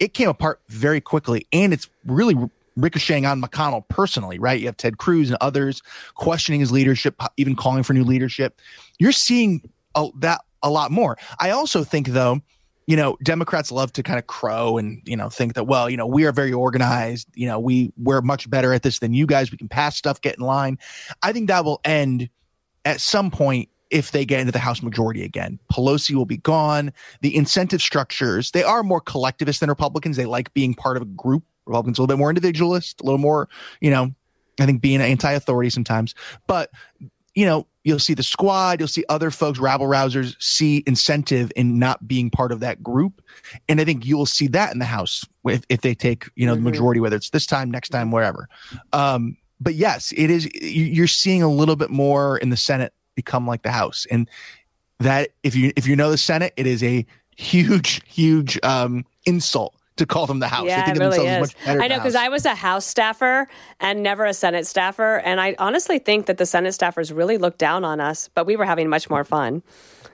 It 0.00 0.14
came 0.14 0.28
apart 0.28 0.60
very 0.68 1.00
quickly, 1.00 1.46
and 1.52 1.72
it's 1.72 1.88
really 2.04 2.34
ricocheting 2.76 3.26
on 3.26 3.40
McConnell 3.40 3.86
personally, 3.88 4.38
right? 4.38 4.60
You 4.60 4.66
have 4.66 4.76
Ted 4.76 4.98
Cruz 4.98 5.28
and 5.28 5.38
others 5.40 5.82
questioning 6.14 6.60
his 6.60 6.72
leadership, 6.72 7.20
even 7.36 7.56
calling 7.56 7.82
for 7.82 7.92
new 7.92 8.04
leadership. 8.04 8.60
You're 8.98 9.12
seeing 9.12 9.62
a, 9.94 10.08
that 10.18 10.40
a 10.62 10.70
lot 10.70 10.90
more. 10.90 11.16
I 11.40 11.50
also 11.50 11.84
think, 11.84 12.08
though, 12.08 12.40
you 12.86 12.96
know, 12.96 13.16
Democrats 13.22 13.70
love 13.70 13.92
to 13.92 14.02
kind 14.02 14.18
of 14.18 14.26
crow 14.26 14.76
and 14.76 15.00
you 15.04 15.16
know 15.16 15.28
think 15.28 15.54
that 15.54 15.64
well, 15.64 15.88
you 15.88 15.96
know, 15.96 16.06
we 16.06 16.24
are 16.24 16.32
very 16.32 16.52
organized. 16.52 17.28
You 17.34 17.46
know, 17.46 17.60
we 17.60 17.92
we're 17.96 18.20
much 18.20 18.50
better 18.50 18.72
at 18.72 18.82
this 18.82 18.98
than 18.98 19.14
you 19.14 19.26
guys. 19.26 19.50
We 19.50 19.58
can 19.58 19.68
pass 19.68 19.96
stuff, 19.96 20.20
get 20.20 20.36
in 20.36 20.44
line. 20.44 20.78
I 21.22 21.32
think 21.32 21.48
that 21.48 21.64
will 21.64 21.80
end 21.84 22.28
at 22.84 23.00
some 23.00 23.30
point 23.30 23.68
if 23.90 24.10
they 24.10 24.24
get 24.24 24.40
into 24.40 24.52
the 24.52 24.58
House 24.58 24.82
majority 24.82 25.22
again. 25.22 25.58
Pelosi 25.70 26.14
will 26.14 26.26
be 26.26 26.38
gone. 26.38 26.92
The 27.20 27.36
incentive 27.36 27.82
structures, 27.82 28.50
they 28.50 28.64
are 28.64 28.82
more 28.82 29.00
collectivist 29.00 29.60
than 29.60 29.68
Republicans. 29.68 30.16
They 30.16 30.24
like 30.24 30.52
being 30.54 30.74
part 30.74 30.96
of 30.96 31.02
a 31.02 31.06
group. 31.06 31.44
Republicans 31.66 31.98
a 31.98 32.02
little 32.02 32.14
bit 32.14 32.18
more 32.18 32.30
individualist, 32.30 33.00
a 33.00 33.04
little 33.04 33.18
more, 33.18 33.48
you 33.80 33.90
know, 33.90 34.12
I 34.60 34.66
think 34.66 34.80
being 34.82 35.00
anti-authority 35.00 35.70
sometimes. 35.70 36.14
But 36.46 36.70
you 37.34 37.46
know, 37.46 37.66
you'll 37.84 37.98
see 37.98 38.12
the 38.12 38.22
squad, 38.22 38.78
you'll 38.78 38.86
see 38.88 39.04
other 39.08 39.30
folks, 39.30 39.58
rabble 39.58 39.86
rousers, 39.86 40.36
see 40.38 40.84
incentive 40.86 41.50
in 41.56 41.78
not 41.78 42.06
being 42.06 42.28
part 42.28 42.52
of 42.52 42.60
that 42.60 42.82
group. 42.82 43.22
And 43.70 43.80
I 43.80 43.86
think 43.86 44.04
you'll 44.04 44.26
see 44.26 44.48
that 44.48 44.70
in 44.72 44.78
the 44.78 44.84
House 44.84 45.24
if, 45.46 45.62
if 45.70 45.80
they 45.80 45.94
take, 45.94 46.28
you 46.36 46.44
know, 46.46 46.54
the 46.54 46.60
majority, 46.60 47.00
whether 47.00 47.16
it's 47.16 47.30
this 47.30 47.46
time, 47.46 47.70
next 47.70 47.88
time, 47.88 48.10
wherever. 48.10 48.50
Um, 48.92 49.38
but 49.60 49.74
yes, 49.74 50.12
it 50.14 50.30
is, 50.30 50.44
you- 50.54 50.84
you're 50.84 51.06
seeing 51.06 51.42
a 51.42 51.48
little 51.48 51.74
bit 51.74 51.88
more 51.88 52.36
in 52.36 52.50
the 52.50 52.56
Senate 52.56 52.92
become 53.14 53.46
like 53.46 53.62
the 53.62 53.72
House. 53.72 54.06
And 54.10 54.28
that, 55.00 55.30
if 55.42 55.56
you, 55.56 55.72
if 55.74 55.86
you 55.86 55.96
know 55.96 56.10
the 56.10 56.18
Senate, 56.18 56.52
it 56.58 56.66
is 56.66 56.82
a 56.82 57.06
huge, 57.34 58.02
huge 58.06 58.60
um, 58.62 59.06
insult 59.24 59.74
to 59.96 60.06
call 60.06 60.26
them 60.26 60.38
the 60.38 60.48
House. 60.48 60.66
Yeah, 60.66 60.76
they 60.76 60.82
it 60.82 60.84
think 60.84 60.96
of 60.96 61.00
really 61.00 61.26
themselves 61.26 61.30
as 61.30 61.50
is. 61.50 61.54
much 61.56 61.66
better 61.66 61.82
I 61.82 61.88
know 61.88 61.96
because 61.96 62.14
I 62.14 62.28
was 62.28 62.44
a 62.44 62.54
House 62.54 62.86
staffer 62.86 63.48
and 63.80 64.02
never 64.02 64.24
a 64.24 64.34
Senate 64.34 64.66
staffer, 64.66 65.16
and 65.18 65.40
I 65.40 65.54
honestly 65.58 65.98
think 65.98 66.26
that 66.26 66.38
the 66.38 66.46
Senate 66.46 66.72
staffers 66.72 67.14
really 67.14 67.38
looked 67.38 67.58
down 67.58 67.84
on 67.84 68.00
us, 68.00 68.28
but 68.34 68.46
we 68.46 68.56
were 68.56 68.64
having 68.64 68.88
much 68.88 69.10
more 69.10 69.24
fun 69.24 69.62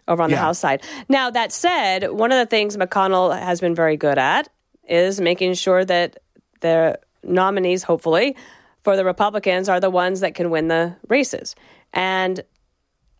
over 0.09 0.23
on 0.23 0.31
the 0.31 0.37
House 0.37 0.59
side. 0.59 0.83
Now 1.09 1.31
that 1.31 1.53
said, 1.53 2.11
one 2.13 2.33
of 2.33 2.39
the 2.39 2.47
things 2.47 2.77
McConnell 2.77 3.39
has 3.39 3.61
been 3.61 3.75
very 3.75 3.97
good 3.97 4.19
at 4.19 4.49
is 4.89 5.21
making 5.21 5.55
sure 5.55 5.85
that 5.85 6.19
the 6.61 6.99
nominees, 7.23 7.83
hopefully, 7.83 8.37
for 8.83 8.97
the 8.97 9.05
Republicans 9.05 9.69
are 9.69 9.81
the 9.81 9.91
ones 9.91 10.21
that 10.21 10.35
can 10.35 10.51
win 10.51 10.69
the 10.69 10.97
races. 11.09 11.55
And 11.93 12.43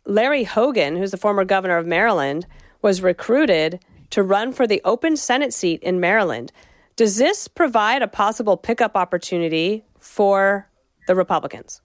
Larry 0.07 0.45
Hogan, 0.45 0.97
who's 0.97 1.11
the 1.11 1.19
former 1.19 1.45
governor 1.45 1.77
of 1.77 1.87
Maryland, 1.87 2.47
was 2.81 3.03
recruited 3.03 3.81
to 4.11 4.23
run 4.23 4.53
for 4.53 4.67
the 4.67 4.81
open 4.85 5.17
Senate 5.17 5.53
seat 5.53 5.83
in 5.83 6.01
Maryland. 6.01 6.53
Does 6.97 7.17
this 7.17 7.47
provide 7.49 8.03
a 8.03 8.09
possible 8.09 8.57
pickup 8.57 8.97
opportunity 8.97 9.85
for 9.99 10.69
the 11.07 11.15
Republicans? 11.15 11.81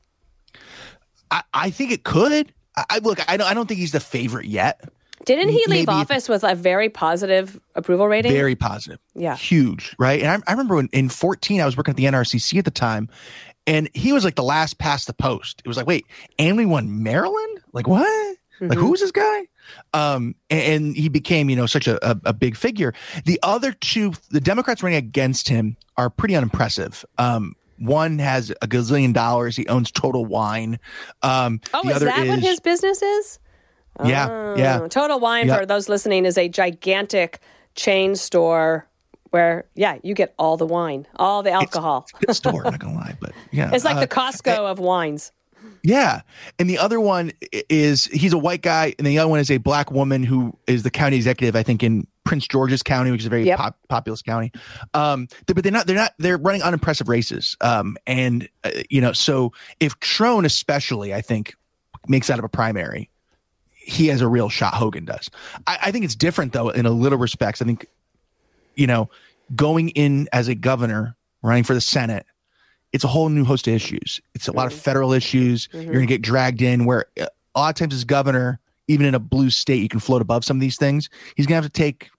I, 1.29 1.43
I 1.53 1.69
think 1.69 1.91
it 1.91 2.03
could. 2.03 2.53
I, 2.75 2.83
I 2.89 2.97
look. 2.99 3.19
I 3.29 3.37
don't. 3.37 3.47
I 3.49 3.53
don't 3.53 3.67
think 3.67 3.79
he's 3.79 3.91
the 3.91 3.99
favorite 3.99 4.45
yet. 4.47 4.81
Didn't 5.25 5.49
he 5.49 5.63
leave 5.67 5.87
Maybe- 5.87 5.91
office 5.91 6.27
with 6.27 6.43
a 6.43 6.53
very 6.53 6.89
positive 6.89 7.59
approval 7.75 8.07
rating? 8.07 8.31
Very 8.33 8.55
positive. 8.55 8.99
Yeah. 9.15 9.37
Huge. 9.37 9.95
Right. 9.97 10.21
And 10.21 10.29
I, 10.29 10.49
I 10.49 10.51
remember 10.51 10.75
when, 10.75 10.89
in 10.91 11.07
14, 11.07 11.61
I 11.61 11.65
was 11.65 11.77
working 11.77 11.93
at 11.93 11.95
the 11.95 12.03
NRCC 12.05 12.57
at 12.57 12.65
the 12.65 12.71
time, 12.71 13.07
and 13.65 13.89
he 13.93 14.11
was 14.11 14.25
like 14.25 14.35
the 14.35 14.43
last 14.43 14.79
past 14.79 15.07
the 15.07 15.13
post. 15.13 15.61
It 15.63 15.67
was 15.67 15.77
like, 15.77 15.87
wait, 15.87 16.05
and 16.37 16.57
we 16.57 16.65
won 16.65 17.03
Maryland? 17.03 17.59
Like, 17.71 17.87
what? 17.87 18.37
Like, 18.61 18.77
who's 18.77 18.99
this 19.01 19.11
guy? 19.11 19.47
Um, 19.93 20.35
and, 20.49 20.61
and 20.85 20.95
he 20.95 21.09
became, 21.09 21.49
you 21.49 21.55
know, 21.55 21.65
such 21.65 21.87
a, 21.87 21.97
a, 22.09 22.17
a 22.25 22.33
big 22.33 22.55
figure. 22.55 22.93
The 23.25 23.39
other 23.43 23.71
two, 23.73 24.13
the 24.29 24.39
Democrats 24.39 24.81
running 24.83 24.97
against 24.97 25.49
him 25.49 25.75
are 25.97 26.09
pretty 26.09 26.35
unimpressive. 26.35 27.03
Um, 27.17 27.55
one 27.79 28.19
has 28.19 28.51
a 28.61 28.67
gazillion 28.67 29.13
dollars. 29.13 29.55
He 29.55 29.67
owns 29.67 29.91
Total 29.91 30.23
Wine. 30.25 30.79
Um, 31.23 31.59
oh, 31.73 31.87
is 31.89 31.99
that 31.99 32.19
is, 32.19 32.29
what 32.29 32.39
his 32.39 32.59
business 32.59 33.01
is? 33.01 33.39
yeah, 34.05 34.27
Oh, 34.29 34.55
yeah. 34.57 34.87
Total 34.87 35.19
Wine, 35.19 35.47
Yeah. 35.47 35.57
for 35.59 35.65
those 35.65 35.89
listening, 35.89 36.25
is 36.25 36.37
a 36.37 36.47
gigantic 36.47 37.39
chain 37.75 38.15
store 38.15 38.87
where, 39.31 39.65
yeah, 39.75 39.97
you 40.03 40.13
get 40.13 40.33
all 40.37 40.57
the 40.57 40.65
wine, 40.65 41.07
all 41.15 41.41
the 41.43 41.51
alcohol. 41.51 42.05
It's 42.07 42.13
a 42.23 42.25
good 42.27 42.35
store, 42.35 42.63
not 42.63 42.79
gonna 42.79 42.93
lie, 42.95 43.17
but 43.19 43.31
yeah, 43.51 43.71
It's 43.73 43.83
like 43.83 43.97
Uh, 43.97 44.01
the 44.01 44.07
Costco 44.07 44.57
of 44.71 44.77
wines. 44.79 45.31
Yeah. 45.83 46.21
And 46.59 46.69
the 46.69 46.77
other 46.77 46.99
one 46.99 47.31
is 47.69 48.05
he's 48.05 48.31
a 48.33 48.37
white 48.37 48.61
guy, 48.61 48.95
and 48.97 49.05
the 49.05 49.19
other 49.19 49.27
one 49.29 49.39
is 49.39 49.51
a 49.51 49.57
black 49.57 49.91
woman 49.91 50.23
who 50.23 50.57
is 50.65 50.83
the 50.83 50.89
county 50.89 51.17
executive, 51.17 51.55
I 51.57 51.63
think, 51.63 51.83
in 51.83 52.07
Prince 52.23 52.47
George's 52.47 52.81
County, 52.81 53.11
which 53.11 53.19
is 53.21 53.27
a 53.27 53.29
very 53.29 53.43
Yep. 53.45 53.57
pop- 53.59 53.77
populous 53.89 54.21
county. 54.21 54.51
Um, 54.93 55.27
but 55.45 55.61
they're 55.61 55.73
not, 55.73 55.85
they're 55.85 55.95
not, 55.97 56.13
they're 56.19 56.37
running 56.37 56.61
unimpressive 56.61 57.09
races. 57.09 57.57
Um, 57.59 57.97
and, 58.07 58.47
uh, 58.63 58.71
you 58.89 59.01
know, 59.01 59.11
so 59.11 59.51
if 59.81 59.99
Trone, 59.99 60.45
especially, 60.45 61.13
I 61.13 61.19
think, 61.21 61.53
makes 62.07 62.29
out 62.29 62.39
of 62.39 62.45
a 62.45 62.49
primary, 62.49 63.09
he 63.73 64.07
has 64.07 64.21
a 64.21 64.27
real 64.27 64.47
shot. 64.47 64.73
Hogan 64.73 65.03
does. 65.03 65.29
I, 65.67 65.77
I 65.83 65.91
think 65.91 66.05
it's 66.05 66.15
different, 66.15 66.53
though, 66.53 66.69
in 66.69 66.85
a 66.85 66.91
little 66.91 67.17
respects. 67.19 67.61
I 67.61 67.65
think, 67.65 67.85
you 68.75 68.87
know, 68.87 69.09
going 69.53 69.89
in 69.89 70.29
as 70.31 70.47
a 70.47 70.55
governor, 70.55 71.17
running 71.41 71.65
for 71.65 71.73
the 71.73 71.81
Senate, 71.81 72.25
it's 72.93 73.03
a 73.03 73.07
whole 73.07 73.27
new 73.29 73.43
host 73.43 73.67
of 73.67 73.73
issues. 73.73 74.21
It's 74.35 74.47
a 74.47 74.51
lot 74.51 74.67
of 74.67 74.73
federal 74.73 75.11
issues. 75.13 75.67
You're 75.73 75.83
going 75.85 75.99
to 75.99 76.05
get 76.05 76.21
dragged 76.21 76.61
in 76.61 76.85
where 76.85 77.07
uh, 77.19 77.25
a 77.55 77.59
lot 77.59 77.69
of 77.69 77.75
times 77.75 77.93
as 77.93 78.03
governor, 78.03 78.59
even 78.87 79.05
in 79.05 79.15
a 79.15 79.19
blue 79.19 79.49
state, 79.49 79.81
you 79.81 79.89
can 79.89 79.99
float 79.99 80.21
above 80.21 80.45
some 80.45 80.57
of 80.57 80.61
these 80.61 80.77
things. 80.77 81.09
He's 81.35 81.45
going 81.45 81.59
to 81.59 81.63
have 81.63 81.71
to 81.71 81.81
take, 81.81 82.09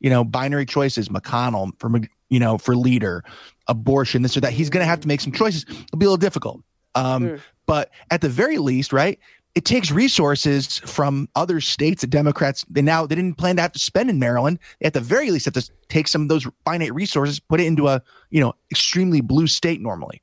you 0.00 0.10
know, 0.10 0.24
binary 0.24 0.66
choices, 0.66 1.08
McConnell 1.08 1.70
for, 1.78 1.90
you 2.28 2.40
know, 2.40 2.58
for 2.58 2.76
leader, 2.76 3.22
abortion, 3.68 4.22
this 4.22 4.36
or 4.36 4.40
that. 4.40 4.52
He's 4.52 4.70
going 4.70 4.82
to 4.82 4.88
have 4.88 5.00
to 5.00 5.08
make 5.08 5.20
some 5.20 5.32
choices. 5.32 5.64
It'll 5.68 5.98
be 5.98 6.06
a 6.06 6.08
little 6.08 6.16
difficult. 6.16 6.62
Um, 6.94 7.24
But 7.66 7.90
at 8.10 8.20
the 8.20 8.28
very 8.28 8.58
least, 8.58 8.92
right, 8.92 9.18
it 9.54 9.64
takes 9.64 9.90
resources 9.90 10.78
from 10.80 11.28
other 11.36 11.60
states 11.60 12.00
that 12.00 12.10
Democrats 12.10 12.64
they 12.68 12.82
now 12.82 13.06
they 13.06 13.14
didn't 13.14 13.38
plan 13.38 13.56
to 13.56 13.62
have 13.62 13.72
to 13.72 13.78
spend 13.78 14.10
in 14.10 14.18
Maryland. 14.18 14.58
They 14.80 14.86
at 14.86 14.94
the 14.94 15.00
very 15.00 15.30
least 15.30 15.44
have 15.44 15.54
to 15.54 15.70
take 15.88 16.08
some 16.08 16.22
of 16.22 16.28
those 16.28 16.46
finite 16.64 16.92
resources, 16.94 17.38
put 17.40 17.60
it 17.60 17.66
into 17.66 17.88
a 17.88 18.02
you 18.30 18.40
know 18.40 18.54
extremely 18.70 19.20
blue 19.20 19.46
state 19.46 19.80
normally. 19.80 20.20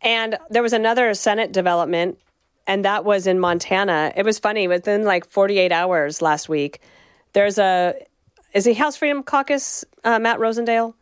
And 0.00 0.36
there 0.50 0.62
was 0.62 0.72
another 0.72 1.14
Senate 1.14 1.52
development, 1.52 2.18
and 2.66 2.84
that 2.84 3.04
was 3.04 3.28
in 3.28 3.38
Montana. 3.38 4.12
It 4.16 4.24
was 4.24 4.40
funny. 4.40 4.66
Within 4.66 5.04
like 5.04 5.28
48 5.28 5.70
hours 5.70 6.20
last 6.20 6.48
week, 6.48 6.80
there's 7.34 7.58
a 7.58 7.94
is 8.52 8.64
he 8.64 8.74
House 8.74 8.96
Freedom 8.96 9.22
Caucus 9.22 9.84
uh, 10.04 10.18
Matt 10.18 10.38
Rosendale? 10.38 10.94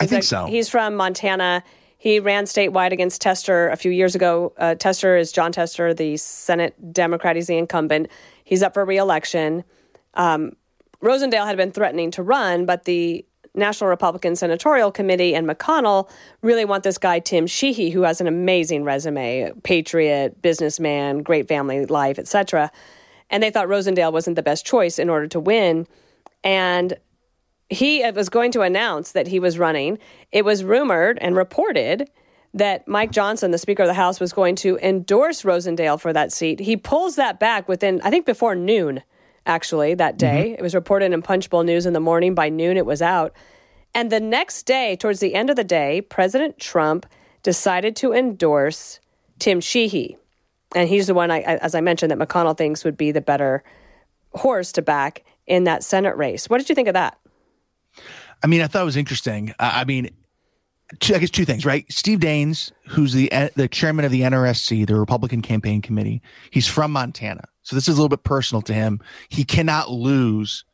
I 0.00 0.06
think 0.06 0.12
like- 0.12 0.24
so. 0.24 0.46
He's 0.46 0.68
from 0.68 0.94
Montana. 0.94 1.62
He 2.02 2.18
ran 2.18 2.46
statewide 2.46 2.90
against 2.90 3.22
Tester 3.22 3.68
a 3.68 3.76
few 3.76 3.92
years 3.92 4.16
ago. 4.16 4.52
Uh, 4.58 4.74
Tester 4.74 5.16
is 5.16 5.30
Jon 5.30 5.52
Tester, 5.52 5.94
the 5.94 6.16
Senate 6.16 6.74
Democrat. 6.92 7.36
He's 7.36 7.46
the 7.46 7.56
incumbent. 7.56 8.08
He's 8.42 8.60
up 8.60 8.74
for 8.74 8.84
reelection. 8.84 9.62
Um, 10.14 10.56
Rosendale 11.00 11.46
had 11.46 11.56
been 11.56 11.70
threatening 11.70 12.10
to 12.10 12.24
run, 12.24 12.66
but 12.66 12.86
the 12.86 13.24
National 13.54 13.88
Republican 13.88 14.34
Senatorial 14.34 14.90
Committee 14.90 15.32
and 15.36 15.48
McConnell 15.48 16.10
really 16.40 16.64
want 16.64 16.82
this 16.82 16.98
guy, 16.98 17.20
Tim 17.20 17.46
Sheehy, 17.46 17.90
who 17.90 18.02
has 18.02 18.20
an 18.20 18.26
amazing 18.26 18.82
resume 18.82 19.52
patriot, 19.62 20.42
businessman, 20.42 21.22
great 21.22 21.46
family 21.46 21.86
life, 21.86 22.18
etc. 22.18 22.72
And 23.30 23.44
they 23.44 23.50
thought 23.50 23.68
Rosendale 23.68 24.12
wasn't 24.12 24.34
the 24.34 24.42
best 24.42 24.66
choice 24.66 24.98
in 24.98 25.08
order 25.08 25.28
to 25.28 25.38
win. 25.38 25.86
And 26.42 26.96
he 27.72 28.08
was 28.10 28.28
going 28.28 28.52
to 28.52 28.60
announce 28.60 29.12
that 29.12 29.26
he 29.26 29.38
was 29.38 29.58
running. 29.58 29.98
It 30.30 30.44
was 30.44 30.62
rumored 30.62 31.18
and 31.20 31.34
reported 31.34 32.10
that 32.54 32.86
Mike 32.86 33.12
Johnson, 33.12 33.50
the 33.50 33.58
Speaker 33.58 33.82
of 33.82 33.88
the 33.88 33.94
House, 33.94 34.20
was 34.20 34.32
going 34.32 34.56
to 34.56 34.78
endorse 34.78 35.42
Rosendale 35.42 35.98
for 35.98 36.12
that 36.12 36.32
seat. 36.32 36.60
He 36.60 36.76
pulls 36.76 37.16
that 37.16 37.40
back 37.40 37.68
within, 37.68 38.00
I 38.02 38.10
think, 38.10 38.26
before 38.26 38.54
noon, 38.54 39.02
actually, 39.46 39.94
that 39.94 40.18
day. 40.18 40.48
Mm-hmm. 40.48 40.54
It 40.58 40.62
was 40.62 40.74
reported 40.74 41.12
in 41.12 41.22
Punchbowl 41.22 41.64
News 41.64 41.86
in 41.86 41.94
the 41.94 42.00
morning. 42.00 42.34
By 42.34 42.50
noon, 42.50 42.76
it 42.76 42.84
was 42.84 43.00
out. 43.00 43.32
And 43.94 44.12
the 44.12 44.20
next 44.20 44.64
day, 44.64 44.96
towards 44.96 45.20
the 45.20 45.34
end 45.34 45.50
of 45.50 45.56
the 45.56 45.64
day, 45.64 46.02
President 46.02 46.58
Trump 46.58 47.06
decided 47.42 47.96
to 47.96 48.12
endorse 48.12 49.00
Tim 49.38 49.60
Sheehy. 49.60 50.18
And 50.74 50.88
he's 50.88 51.06
the 51.06 51.14
one, 51.14 51.30
I, 51.30 51.40
as 51.40 51.74
I 51.74 51.80
mentioned, 51.80 52.10
that 52.10 52.18
McConnell 52.18 52.56
thinks 52.56 52.84
would 52.84 52.96
be 52.96 53.12
the 53.12 53.20
better 53.20 53.62
horse 54.34 54.72
to 54.72 54.82
back 54.82 55.24
in 55.46 55.64
that 55.64 55.84
Senate 55.84 56.16
race. 56.16 56.48
What 56.48 56.58
did 56.58 56.68
you 56.68 56.74
think 56.74 56.88
of 56.88 56.94
that? 56.94 57.18
I 58.42 58.46
mean, 58.46 58.60
I 58.60 58.66
thought 58.66 58.82
it 58.82 58.86
was 58.86 58.96
interesting. 58.96 59.54
I 59.58 59.84
mean, 59.84 60.10
two, 61.00 61.14
I 61.14 61.18
guess 61.18 61.30
two 61.30 61.44
things, 61.44 61.64
right? 61.64 61.84
Steve 61.90 62.18
Daines, 62.18 62.72
who's 62.88 63.12
the 63.12 63.30
the 63.56 63.68
chairman 63.68 64.04
of 64.04 64.10
the 64.10 64.22
NRSC, 64.22 64.86
the 64.86 64.96
Republican 64.96 65.42
Campaign 65.42 65.80
Committee, 65.80 66.22
he's 66.50 66.66
from 66.66 66.92
Montana, 66.92 67.44
so 67.62 67.76
this 67.76 67.88
is 67.88 67.96
a 67.96 67.98
little 67.98 68.08
bit 68.08 68.24
personal 68.24 68.62
to 68.62 68.74
him. 68.74 69.00
He 69.28 69.44
cannot 69.44 69.90
lose 69.90 70.64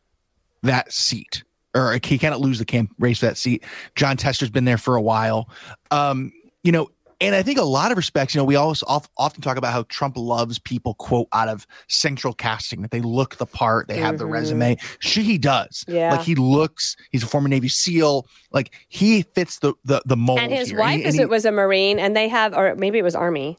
that 0.63 0.93
seat, 0.93 1.45
or 1.75 1.99
he 2.03 2.19
cannot 2.19 2.41
lose 2.41 2.59
the 2.59 2.65
camp 2.65 2.95
race 2.99 3.21
for 3.21 3.27
that 3.27 3.37
seat. 3.37 3.65
Jon 3.95 4.17
Tester's 4.17 4.51
been 4.51 4.65
there 4.65 4.79
for 4.79 4.97
a 4.97 5.03
while. 5.03 5.49
Um, 5.91 6.33
you 6.65 6.73
know, 6.73 6.91
and 7.21 7.35
I 7.35 7.43
think 7.43 7.59
a 7.59 7.65
lot 7.65 7.91
of 7.91 7.97
respects, 7.97 8.35
you 8.35 8.41
know, 8.41 8.45
we 8.45 8.55
always 8.55 8.85
often 8.87 9.43
talk 9.43 9.57
about 9.57 9.73
how 9.73 9.83
Trump 9.85 10.17
loves 10.17 10.59
people, 10.59 10.95
quote, 10.95 11.27
out 11.33 11.49
of 11.49 11.67
central 11.89 12.33
casting, 12.33 12.83
that 12.83 12.93
they 12.93 13.01
look 13.01 13.37
the 13.37 13.47
part, 13.47 13.89
they 13.89 13.99
have 13.99 14.15
mm-hmm. 14.15 14.19
the 14.19 14.27
resume. 14.27 14.77
Sheehy 15.01 15.37
does. 15.37 15.85
Yeah. 15.89 16.13
Like 16.13 16.25
he 16.25 16.37
looks, 16.37 16.97
he's 17.11 17.25
a 17.25 17.27
former 17.27 17.49
Navy 17.49 17.69
SEAL. 17.69 18.27
Like 18.53 18.73
he 18.89 19.23
fits 19.23 19.59
the 19.59 19.75
the, 19.85 20.01
the 20.07 20.17
mold. 20.17 20.39
And 20.39 20.53
his 20.53 20.69
here. 20.69 20.79
wife 20.79 21.01
he, 21.01 21.07
is, 21.07 21.19
it 21.19 21.29
was 21.29 21.45
a 21.45 21.51
Marine, 21.51 21.99
and 21.99 22.17
they 22.17 22.29
have, 22.29 22.55
or 22.55 22.77
maybe 22.77 22.99
it 22.99 23.03
was 23.03 23.17
Army. 23.17 23.59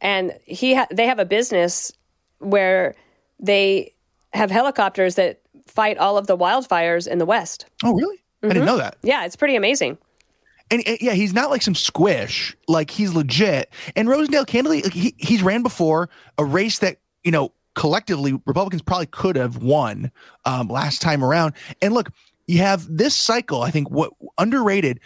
And 0.00 0.36
he 0.44 0.74
ha- 0.74 0.88
they 0.90 1.06
have 1.06 1.20
a 1.20 1.24
business 1.24 1.92
where 2.38 2.96
they 3.38 3.94
have 4.32 4.50
helicopters 4.50 5.14
that 5.14 5.40
fight 5.66 5.96
all 5.98 6.18
of 6.18 6.26
the 6.26 6.36
wildfires 6.36 7.06
in 7.06 7.18
the 7.18 7.26
West. 7.26 7.66
Oh, 7.84 7.92
really? 7.92 8.16
Mm-hmm. 8.16 8.46
I 8.46 8.48
didn't 8.48 8.66
mm-hmm. 8.66 8.66
know 8.66 8.78
that. 8.78 8.96
Yeah, 9.02 9.24
it's 9.26 9.36
pretty 9.36 9.54
amazing 9.54 9.98
and, 10.70 10.86
and, 10.86 10.98
yeah, 11.00 11.12
he's 11.12 11.32
not 11.32 11.50
like 11.50 11.62
some 11.62 11.74
squish. 11.74 12.56
Like 12.68 12.90
he's 12.90 13.14
legit. 13.14 13.72
And 13.96 14.08
Rosendale, 14.08 14.46
candidly, 14.46 14.82
like, 14.82 14.92
he 14.92 15.14
he's 15.18 15.42
ran 15.42 15.62
before 15.62 16.08
a 16.38 16.44
race 16.44 16.78
that 16.80 16.98
you 17.24 17.30
know 17.30 17.52
collectively 17.74 18.40
Republicans 18.46 18.82
probably 18.82 19.06
could 19.06 19.36
have 19.36 19.58
won 19.58 20.10
um, 20.44 20.68
last 20.68 21.00
time 21.00 21.24
around. 21.24 21.54
And 21.82 21.94
look, 21.94 22.10
you 22.46 22.58
have 22.58 22.86
this 22.88 23.16
cycle. 23.16 23.62
I 23.62 23.70
think 23.70 23.90
what 23.90 24.12
underrated 24.38 25.00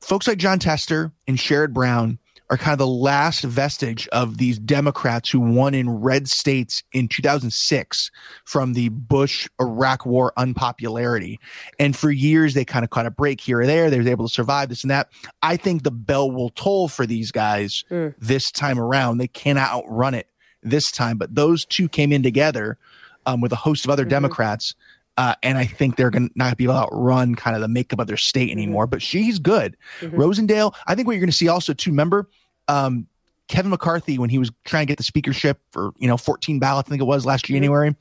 folks 0.00 0.26
like 0.26 0.38
Jon 0.38 0.58
Tester 0.58 1.12
and 1.26 1.38
Sherrod 1.38 1.72
Brown 1.72 2.18
are 2.50 2.56
kind 2.56 2.72
of 2.72 2.78
the 2.78 2.86
last 2.86 3.44
vestige 3.44 4.08
of 4.08 4.38
these 4.38 4.58
Democrats 4.58 5.30
who 5.30 5.38
won 5.38 5.72
in 5.72 5.88
red 5.88 6.28
states 6.28 6.82
in 6.92 7.06
2006 7.06 8.10
from 8.44 8.72
the 8.72 8.88
Bush 8.88 9.48
Iraq 9.60 10.04
war 10.04 10.32
unpopularity. 10.36 11.38
And 11.78 11.96
for 11.96 12.10
years, 12.10 12.54
they 12.54 12.64
kind 12.64 12.84
of 12.84 12.90
caught 12.90 13.06
a 13.06 13.10
break 13.10 13.40
here 13.40 13.60
or 13.60 13.66
there. 13.66 13.88
They 13.88 14.00
were 14.00 14.08
able 14.08 14.26
to 14.26 14.34
survive 14.34 14.68
this 14.68 14.82
and 14.82 14.90
that. 14.90 15.10
I 15.42 15.56
think 15.56 15.84
the 15.84 15.92
bell 15.92 16.30
will 16.30 16.50
toll 16.50 16.88
for 16.88 17.06
these 17.06 17.30
guys 17.30 17.84
mm. 17.88 18.12
this 18.18 18.50
time 18.50 18.80
around. 18.80 19.18
They 19.18 19.28
cannot 19.28 19.70
outrun 19.70 20.14
it 20.14 20.26
this 20.62 20.90
time, 20.90 21.18
but 21.18 21.34
those 21.34 21.64
two 21.64 21.88
came 21.88 22.12
in 22.12 22.22
together 22.22 22.78
um, 23.26 23.40
with 23.40 23.52
a 23.52 23.56
host 23.56 23.84
of 23.84 23.90
other 23.90 24.02
mm-hmm. 24.02 24.10
Democrats. 24.10 24.74
Uh, 25.16 25.34
and 25.42 25.58
I 25.58 25.66
think 25.66 25.96
they're 25.96 26.10
going 26.10 26.28
to 26.28 26.34
not 26.34 26.56
be 26.56 26.64
able 26.64 26.74
to 26.74 26.80
outrun 26.80 27.34
kind 27.34 27.54
of 27.54 27.62
the 27.62 27.68
makeup 27.68 27.98
of 27.98 28.06
their 28.06 28.16
state 28.16 28.50
anymore. 28.50 28.86
But 28.86 29.00
Sheehy's 29.00 29.38
good. 29.38 29.76
Mm-hmm. 30.00 30.16
Rosendale, 30.16 30.74
I 30.86 30.94
think 30.94 31.06
what 31.06 31.12
you're 31.12 31.20
going 31.20 31.30
to 31.30 31.36
see 31.36 31.48
also 31.48 31.74
too. 31.74 31.90
Remember, 31.90 32.28
um, 32.70 33.06
Kevin 33.48 33.70
McCarthy 33.70 34.18
when 34.18 34.30
he 34.30 34.38
was 34.38 34.50
trying 34.64 34.86
to 34.86 34.90
get 34.90 34.96
the 34.96 35.02
speakership 35.02 35.60
for 35.72 35.90
you 35.98 36.06
know 36.06 36.16
14 36.16 36.58
ballots, 36.58 36.88
I 36.88 36.90
think 36.90 37.02
it 37.02 37.06
was 37.06 37.26
last 37.26 37.44
mm-hmm. 37.44 37.54
January. 37.54 37.96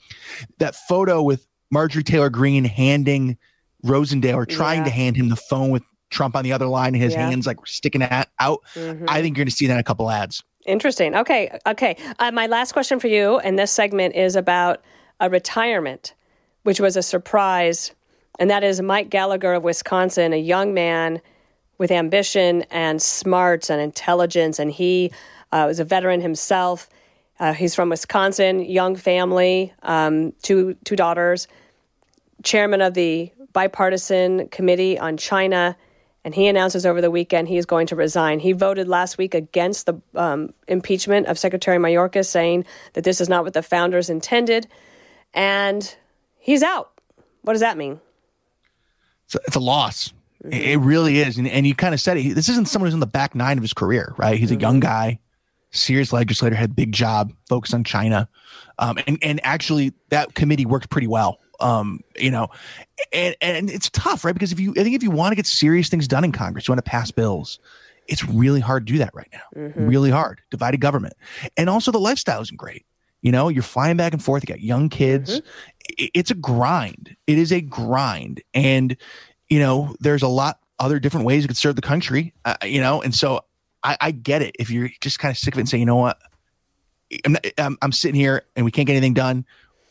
That 0.60 0.76
photo 0.76 1.22
with 1.22 1.48
Marjorie 1.72 2.04
Taylor 2.04 2.30
Greene 2.30 2.66
handing 2.66 3.38
Rosendale 3.84 4.36
or 4.36 4.46
trying 4.46 4.80
yeah. 4.80 4.86
to 4.86 4.90
hand 4.92 5.18
him 5.18 5.30
the 5.30 5.36
phone 5.36 5.72
with 5.72 5.84
Trump 6.12 6.36
on 6.36 6.44
the 6.44 6.54
other 6.54 6.68
line, 6.68 6.94
and 6.94 7.04
his 7.04 7.14
yeah. 7.14 7.30
hands 7.30 7.48
like 7.48 7.58
sticking 7.66 8.04
out. 8.04 8.62
Mm-hmm. 8.76 9.06
I 9.08 9.22
think 9.22 9.38
you're 9.38 9.44
going 9.46 9.50
to 9.50 9.56
see 9.56 9.68
that 9.68 9.74
in 9.74 9.80
a 9.80 9.84
couple 9.84 10.10
ads. 10.10 10.44
Interesting. 10.66 11.16
Okay. 11.16 11.58
Okay. 11.66 11.96
Uh, 12.20 12.32
my 12.32 12.48
last 12.48 12.74
question 12.74 13.00
for 13.00 13.08
you, 13.08 13.40
and 13.40 13.58
this 13.58 13.72
segment 13.72 14.16
is 14.16 14.36
about 14.36 14.84
a 15.20 15.30
retirement, 15.30 16.14
which 16.64 16.80
was 16.80 16.96
a 16.96 17.02
surprise, 17.02 17.92
and 18.40 18.50
that 18.50 18.64
is 18.64 18.82
Mike 18.82 19.10
Gallagher 19.10 19.54
of 19.54 19.64
Wisconsin, 19.64 20.34
a 20.34 20.38
young 20.38 20.74
man 20.74 21.22
with 21.80 21.90
ambition 21.90 22.64
and 22.70 23.02
smarts 23.02 23.72
and 23.72 23.82
intelligence. 23.82 24.60
And 24.60 24.72
he 24.72 25.12
uh, 25.52 25.64
was 25.68 25.80
a 25.80 25.84
veteran 25.84 26.22
himself. 26.22 26.88
Uh, 27.40 27.54
he's 27.54 27.74
from 27.74 27.90
Wisconsin, 27.90 28.60
young 28.60 28.96
family, 28.96 29.74
um, 29.82 30.34
two 30.44 30.76
two 30.84 30.96
daughters, 30.96 31.48
chairman 32.44 32.82
of 32.82 32.94
the 32.94 33.32
bipartisan 33.54 34.50
committee 34.50 35.00
on 35.00 35.16
China, 35.16 35.76
and 36.26 36.36
he 36.36 36.48
announces 36.48 36.86
over 36.86 37.00
the 37.00 37.10
weekend 37.10 37.48
he 37.48 37.58
is 37.58 37.66
going 37.66 37.88
to 37.88 37.96
resign. 37.96 38.40
He 38.40 38.52
voted 38.52 38.90
last 38.90 39.18
week 39.18 39.34
against 39.34 39.86
the 39.86 40.00
um, 40.16 40.54
impeachment 40.68 41.28
of 41.28 41.40
Secretary 41.40 41.78
Mayorkas, 41.78 42.28
saying 42.28 42.66
that 42.94 43.06
this 43.06 43.22
is 43.22 43.30
not 43.30 43.46
what 43.46 43.54
the 43.54 43.64
founders 43.64 44.10
intended, 44.10 44.68
and 45.34 45.96
he's 46.38 46.62
out. 46.62 46.92
What 47.44 47.54
does 47.54 47.62
that 47.62 47.78
mean? 47.78 48.02
It's 49.28 49.36
a, 49.36 49.40
it's 49.48 49.56
a 49.56 49.62
loss. 49.62 50.12
It 50.46 50.80
really 50.80 51.20
is. 51.20 51.38
And, 51.38 51.48
and 51.48 51.68
you 51.68 51.76
kind 51.76 51.94
of 51.94 52.00
said 52.00 52.18
it. 52.18 52.34
This 52.34 52.50
isn't 52.50 52.68
someone 52.68 52.88
who's 52.88 52.94
in 52.94 53.00
the 53.02 53.08
back 53.08 53.36
nine 53.36 53.58
of 53.58 53.64
his 53.64 53.74
career, 53.74 54.14
right? 54.18 54.38
He's 54.40 54.52
a 54.52 54.56
young 54.56 54.76
mm-hmm. 54.76 54.88
guy, 54.88 55.20
serious 55.72 56.14
legislator, 56.14 56.56
had 56.56 56.72
a 56.72 56.74
big 56.74 56.92
job, 56.92 57.34
focused 57.50 57.74
on 57.74 57.84
China. 57.84 58.30
Um, 58.78 58.98
and, 59.06 59.18
and 59.22 59.42
actually, 59.44 59.94
that 60.10 60.36
committee 60.36 60.66
worked 60.66 60.90
pretty 60.90 61.08
well. 61.08 61.40
Um, 61.60 62.00
you 62.18 62.32
know, 62.32 62.48
and, 63.12 63.36
and 63.42 63.70
it's 63.70 63.90
tough, 63.90 64.24
right? 64.24 64.34
Because 64.34 64.54
if 64.54 64.62
you, 64.62 64.72
I 64.72 64.84
think 64.84 64.96
if 64.96 65.04
you 65.04 65.12
want 65.12 65.34
to 65.34 65.36
get 65.36 65.46
serious 65.46 65.90
things 65.90 66.08
done 66.08 66.24
in 66.24 66.32
Congress, 66.32 66.68
you 66.68 66.72
want 66.72 66.84
to 66.86 66.90
pass 66.90 67.12
bills, 67.12 67.60
it's 68.08 68.24
really 68.26 68.62
hard 68.62 68.88
to 68.88 68.94
do 68.94 69.00
that 69.00 69.14
right 69.14 69.28
now. 69.34 69.62
Mm-hmm. 69.62 69.88
Really 69.88 70.10
hard. 70.10 70.42
Divided 70.52 70.80
government. 70.80 71.16
And 71.58 71.70
also, 71.70 71.92
the 71.92 72.00
lifestyle 72.00 72.42
isn't 72.42 72.56
great. 72.56 72.86
You 73.22 73.34
know, 73.34 73.50
you're 73.50 73.62
flying 73.62 73.98
back 73.98 74.14
and 74.14 74.24
forth. 74.24 74.44
You 74.44 74.48
got 74.48 74.62
young 74.62 74.88
kids. 74.88 75.42
Mm-hmm. 75.42 76.06
It's 76.14 76.32
a 76.32 76.36
grind. 76.36 77.16
It 77.28 77.38
is 77.38 77.52
a 77.52 77.60
grind. 77.60 78.42
And 78.54 78.96
you 79.50 79.60
know, 79.60 79.96
there's 80.00 80.22
a 80.22 80.28
lot 80.28 80.60
other 80.80 81.00
different 81.00 81.26
ways 81.26 81.44
you 81.44 81.48
could 81.48 81.58
serve 81.58 81.76
the 81.76 81.82
country, 81.82 82.34
uh, 82.46 82.56
you 82.64 82.80
know, 82.80 83.02
and 83.02 83.14
so 83.14 83.42
I, 83.84 83.98
I, 84.00 84.12
get 84.12 84.42
it. 84.42 84.56
If 84.60 84.70
you're 84.70 84.90
just 85.02 85.20
kind 85.20 85.32
of 85.32 85.38
sick 85.38 85.54
of 85.54 85.58
it 85.58 85.62
and 85.62 85.70
say, 85.70 85.78
you 85.78 85.86
know 85.86 85.98
what, 85.98 86.18
I'm, 87.26 87.34
not, 87.34 87.46
I'm, 87.58 87.78
I'm, 87.82 87.92
sitting 87.92 88.20
here 88.20 88.44
and 88.56 88.64
we 88.64 88.72
can't 88.72 88.88
get 88.88 88.94
anything 88.94 89.14
done. 89.14 89.46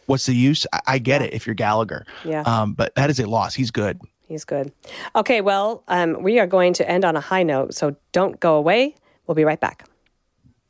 What's 0.06 0.26
the 0.26 0.34
use? 0.34 0.66
I, 0.72 0.80
I 0.86 0.98
get 0.98 1.20
it 1.20 1.34
if 1.34 1.46
you're 1.46 1.54
Gallagher. 1.54 2.06
Yeah. 2.24 2.42
Um, 2.42 2.72
but 2.72 2.94
that 2.94 3.10
is 3.10 3.20
a 3.20 3.26
loss. 3.26 3.54
He's 3.54 3.70
good. 3.70 4.00
He's 4.26 4.44
good. 4.44 4.72
Okay. 5.16 5.40
Well, 5.40 5.82
um, 5.88 6.22
we 6.22 6.38
are 6.38 6.46
going 6.46 6.72
to 6.74 6.88
end 6.88 7.04
on 7.04 7.16
a 7.16 7.20
high 7.20 7.42
note, 7.42 7.74
so 7.74 7.96
don't 8.12 8.38
go 8.40 8.56
away. 8.56 8.94
We'll 9.26 9.34
be 9.34 9.44
right 9.44 9.60
back. 9.60 9.86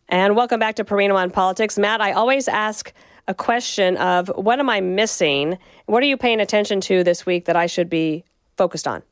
And 0.09 0.35
welcome 0.37 0.59
back 0.59 0.77
to 0.77 0.85
Perino 0.85 1.15
on 1.15 1.31
Politics. 1.31 1.79
Matt, 1.79 2.01
I 2.01 2.13
always 2.13 2.49
ask 2.49 2.93
a 3.27 3.35
question 3.35 3.97
of 3.99 4.29
what 4.37 4.59
am 4.59 4.71
I 4.71 4.81
missing? 4.81 5.59
What 5.87 6.03
are 6.03 6.07
you 6.07 6.17
paying 6.17 6.41
attention 6.41 6.81
to 6.83 7.05
this 7.05 7.27
week 7.27 7.45
that 7.45 7.57
I 7.57 7.67
should 7.67 7.91
be 7.91 8.25
focused 8.59 8.87
on? 8.87 9.03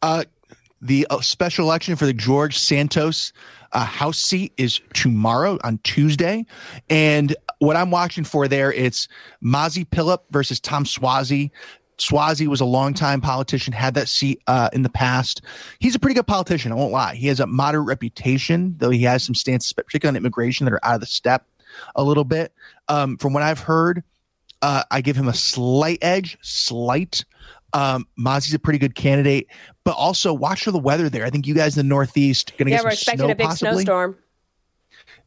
Uh, 0.00 0.24
the 0.80 1.06
uh, 1.10 1.20
special 1.20 1.66
election 1.66 1.96
for 1.96 2.06
the 2.06 2.14
George 2.14 2.58
Santos 2.58 3.34
uh, 3.72 3.84
House 3.84 4.18
seat 4.18 4.52
is 4.56 4.80
tomorrow 4.94 5.58
on 5.62 5.78
Tuesday, 5.82 6.46
and 6.88 7.36
what 7.58 7.76
I'm 7.76 7.90
watching 7.90 8.24
for 8.24 8.48
there 8.48 8.72
it's 8.72 9.08
Mazi 9.44 9.84
Pilip 9.84 10.20
versus 10.30 10.60
Tom 10.60 10.84
Suozzi. 10.84 11.50
Suozzi 11.98 12.46
was 12.46 12.62
a 12.62 12.64
longtime 12.64 13.20
politician, 13.20 13.74
had 13.74 13.92
that 13.94 14.08
seat 14.08 14.40
uh, 14.46 14.70
in 14.72 14.82
the 14.82 14.88
past. 14.88 15.42
He's 15.80 15.94
a 15.94 15.98
pretty 15.98 16.14
good 16.14 16.26
politician, 16.26 16.72
I 16.72 16.76
won't 16.76 16.92
lie. 16.92 17.14
He 17.14 17.26
has 17.26 17.40
a 17.40 17.46
moderate 17.46 17.86
reputation, 17.86 18.74
though 18.78 18.88
he 18.88 19.02
has 19.02 19.22
some 19.22 19.34
stances, 19.34 19.74
particularly 19.74 20.16
on 20.16 20.22
immigration, 20.22 20.64
that 20.64 20.72
are 20.72 20.80
out 20.82 20.94
of 20.94 21.00
the 21.00 21.06
step 21.06 21.46
a 21.94 22.02
little 22.02 22.24
bit. 22.24 22.54
Um, 22.88 23.18
from 23.18 23.34
what 23.34 23.42
I've 23.42 23.60
heard, 23.60 24.02
uh, 24.62 24.84
I 24.90 25.02
give 25.02 25.16
him 25.16 25.28
a 25.28 25.34
slight 25.34 25.98
edge, 26.02 26.38
slight. 26.40 27.24
Um, 27.72 28.06
Mazi's 28.18 28.54
a 28.54 28.58
pretty 28.58 28.78
good 28.78 28.94
candidate, 28.94 29.48
but 29.84 29.92
also 29.92 30.32
watch 30.32 30.64
for 30.64 30.70
the 30.70 30.78
weather 30.78 31.08
there. 31.08 31.24
I 31.24 31.30
think 31.30 31.46
you 31.46 31.54
guys 31.54 31.76
in 31.76 31.86
the 31.86 31.88
Northeast 31.88 32.56
going 32.56 32.66
to 32.66 32.72
yeah, 32.72 32.78
get 32.78 32.84
we're 32.84 32.90
expecting 32.90 33.18
snow, 33.26 33.32
a 33.32 33.34
big 33.34 33.46
possibly. 33.46 33.84
snowstorm. 33.84 34.16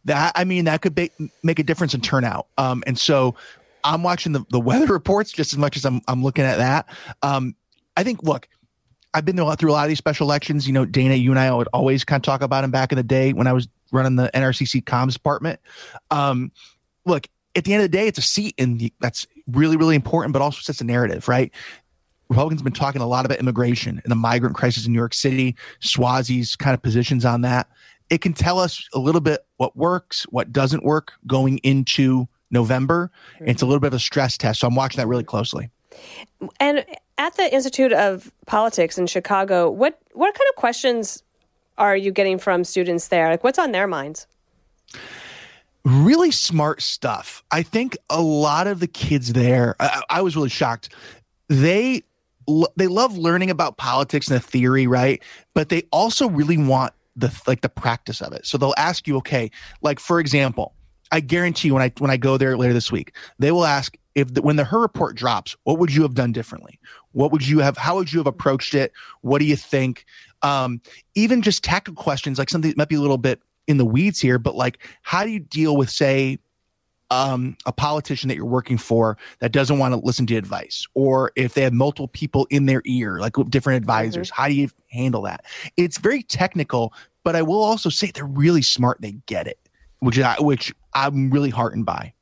That 0.06 0.34
I 0.36 0.44
mean, 0.44 0.66
that 0.66 0.82
could 0.82 0.96
be, 0.96 1.12
make 1.44 1.60
a 1.60 1.64
difference 1.64 1.94
in 1.94 2.02
turnout. 2.02 2.48
Um, 2.58 2.84
and 2.86 2.98
so 3.00 3.36
I'm 3.84 4.04
watching 4.04 4.34
the, 4.34 4.46
the 4.50 4.60
weather 4.60 4.86
reports 4.94 5.32
just 5.32 5.54
as 5.54 5.60
much 5.60 5.78
as 5.78 5.86
I'm 5.86 6.02
I'm 6.08 6.24
looking 6.24 6.44
at 6.44 6.58
that. 6.58 6.90
Um, 7.22 7.56
I 7.96 8.04
think 8.04 8.24
look, 8.24 8.48
I've 9.14 9.26
been 9.26 9.38
through, 9.38 9.54
through 9.56 9.72
a 9.72 9.74
lot 9.74 9.84
of 9.84 9.90
these 9.90 9.98
special 9.98 10.28
elections. 10.28 10.68
You 10.68 10.74
know, 10.74 10.86
Dana, 10.86 11.16
you 11.16 11.32
and 11.32 11.40
I 11.40 11.54
would 11.54 11.70
always 11.74 12.04
kind 12.04 12.20
of 12.20 12.24
talk 12.24 12.42
about 12.42 12.62
them 12.62 12.72
back 12.72 12.92
in 12.92 12.98
the 12.98 13.04
day 13.04 13.34
when 13.34 13.48
I 13.48 13.54
was 13.54 13.68
running 13.92 14.16
the 14.16 14.30
NRCC 14.34 14.84
comms 14.84 15.14
department. 15.14 15.60
Um, 16.12 16.52
look, 17.06 17.28
at 17.56 17.64
the 17.64 17.74
end 17.74 17.84
of 17.84 17.92
the 17.92 17.98
day, 17.98 18.08
it's 18.08 18.18
a 18.18 18.24
seat, 18.24 18.56
and 18.58 18.90
that's 19.00 19.28
really, 19.48 19.78
really 19.78 19.96
important, 19.96 20.34
but 20.34 20.42
also 20.42 20.60
sets 20.62 20.82
a 20.82 20.84
narrative, 20.84 21.28
right? 21.28 21.54
Republicans 22.34 22.62
have 22.62 22.65
been 22.65 22.74
talking 22.74 23.02
a 23.02 23.08
lot 23.08 23.26
about 23.26 23.39
immigration 23.39 24.02
and 24.04 24.12
the 24.12 24.15
migrant 24.15 24.56
crisis 24.56 24.86
in 24.86 24.91
New 24.91 24.98
York 24.98 25.13
City, 25.13 25.56
Suozzi's 25.82 26.56
kind 26.56 26.74
of 26.74 26.82
positions 26.82 27.26
on 27.26 27.41
that. 27.41 27.69
It 28.10 28.22
can 28.22 28.34
tell 28.34 28.60
us 28.60 28.88
a 28.93 29.00
little 29.00 29.22
bit 29.22 29.46
what 29.58 29.76
works, 29.78 30.24
what 30.30 30.52
doesn't 30.52 30.84
work 30.84 31.13
going 31.28 31.60
into 31.60 32.28
November. 32.50 33.12
Mm-hmm. 33.36 33.50
It's 33.50 33.62
a 33.62 33.65
little 33.65 33.80
bit 33.80 33.88
of 33.88 33.93
a 33.93 34.00
stress 34.00 34.38
test. 34.38 34.60
So 34.62 34.67
I'm 34.67 34.76
watching 34.76 34.98
that 34.98 35.08
really 35.08 35.24
closely. 35.24 35.69
And 36.60 36.86
at 37.17 37.36
the 37.36 37.54
Institute 37.54 37.93
of 37.93 38.32
Politics 38.48 38.98
in 38.98 39.08
Chicago, 39.08 39.69
what 39.69 40.00
what 40.13 40.34
kind 40.34 40.48
of 40.50 40.56
questions 40.56 41.22
are 41.78 41.96
you 41.96 42.12
getting 42.12 42.39
from 42.39 42.63
students 42.63 43.10
there? 43.10 43.30
Like 43.30 43.43
what's 43.43 43.60
on 43.60 43.72
their 43.72 43.88
minds? 43.88 44.28
Really 45.86 46.32
smart 46.32 46.82
stuff. 46.82 47.43
I 47.52 47.62
think 47.62 47.98
a 48.10 48.22
lot 48.22 48.67
of 48.67 48.80
the 48.80 48.88
kids 48.88 49.34
there, 49.34 49.76
I, 49.80 50.02
I 50.10 50.22
was 50.22 50.36
really 50.36 50.50
shocked. 50.50 50.89
They 51.50 52.04
they 52.76 52.88
love 52.88 53.18
learning 53.18 53.50
about 53.50 53.78
politics 53.78 54.28
and 54.28 54.36
the 54.36 54.46
theory, 54.46 54.88
right? 54.88 55.22
But 55.54 55.70
they 55.70 55.84
also 55.92 56.30
really 56.30 56.58
want 56.58 56.94
the 57.16 57.32
like 57.48 57.62
the 57.62 57.70
practice 57.70 58.22
of 58.22 58.34
it. 58.34 58.46
So 58.46 58.58
they'll 58.58 58.74
ask 58.78 59.08
you, 59.08 59.18
okay, 59.18 59.52
like 59.82 60.00
for 60.00 60.20
example, 60.20 60.74
I 61.12 61.20
guarantee 61.20 61.70
you 61.70 61.74
when 61.74 61.84
I 61.84 61.92
when 62.00 62.12
I 62.12 62.18
go 62.18 62.38
there 62.38 62.58
later 62.58 62.74
this 62.74 62.92
week, 62.92 63.16
they 63.40 63.52
will 63.52 63.66
ask 63.66 63.98
if 64.16 64.34
the, 64.34 64.42
when 64.42 64.56
the 64.56 64.64
Hur 64.64 64.80
report 64.80 65.16
drops, 65.16 65.56
what 65.64 65.80
would 65.80 65.94
you 65.94 66.02
have 66.04 66.14
done 66.14 66.32
differently? 66.32 66.80
What 67.12 67.32
would 67.32 67.48
you 67.48 67.60
have? 67.60 67.78
How 67.78 67.96
would 67.96 68.12
you 68.12 68.20
have 68.20 68.28
approached 68.28 68.74
it? 68.74 68.92
What 69.22 69.40
do 69.40 69.46
you 69.46 69.56
think? 69.56 70.06
Um, 70.42 70.82
even 71.16 71.42
just 71.42 71.64
tactical 71.64 72.02
questions, 72.02 72.38
like 72.38 72.50
something 72.50 72.70
that 72.70 72.78
might 72.78 72.90
be 72.90 72.96
a 72.96 73.02
little 73.02 73.18
bit 73.18 73.42
in 73.68 73.78
the 73.78 73.86
weeds 73.86 74.20
here, 74.20 74.40
but 74.40 74.56
like 74.56 74.80
how 75.04 75.24
do 75.24 75.30
you 75.30 75.40
deal 75.40 75.78
with 75.78 75.90
say 75.90 76.38
um, 77.13 77.56
a 77.65 77.71
politician 77.71 78.28
that 78.30 78.36
you're 78.36 78.45
working 78.45 78.78
for 78.78 79.17
that 79.39 79.52
doesn't 79.52 79.78
want 79.78 79.93
to 79.93 79.99
listen 79.99 80.26
to 80.28 80.36
advice, 80.36 80.88
or 80.95 81.32
if 81.36 81.54
they 81.54 81.62
have 81.62 81.73
multiple 81.73 82.08
people 82.08 82.47
in 82.49 82.65
their 82.65 82.82
ear, 82.86 83.19
like 83.19 83.34
different 83.49 83.78
advisors, 83.78 84.32
mm-hmm. 84.32 84.41
how 84.41 84.47
do 84.47 84.56
you 84.56 84.69
handle 84.89 85.21
that? 85.23 85.45
It's 85.78 85.97
very 85.99 86.23
technical, 86.23 86.93
but 87.23 87.36
I 87.36 87.41
will 87.41 87.63
also 87.63 87.89
say 87.89 88.12
they're 88.12 88.26
really 88.26 88.62
smart. 88.62 89.02
They 89.02 89.13
get 89.28 89.47
it, 89.47 89.60
which 89.99 90.19
I, 90.19 90.36
which 90.39 90.73
I'm 90.93 91.30
really 91.30 91.52
heartened 91.52 91.86
by. 91.86 92.13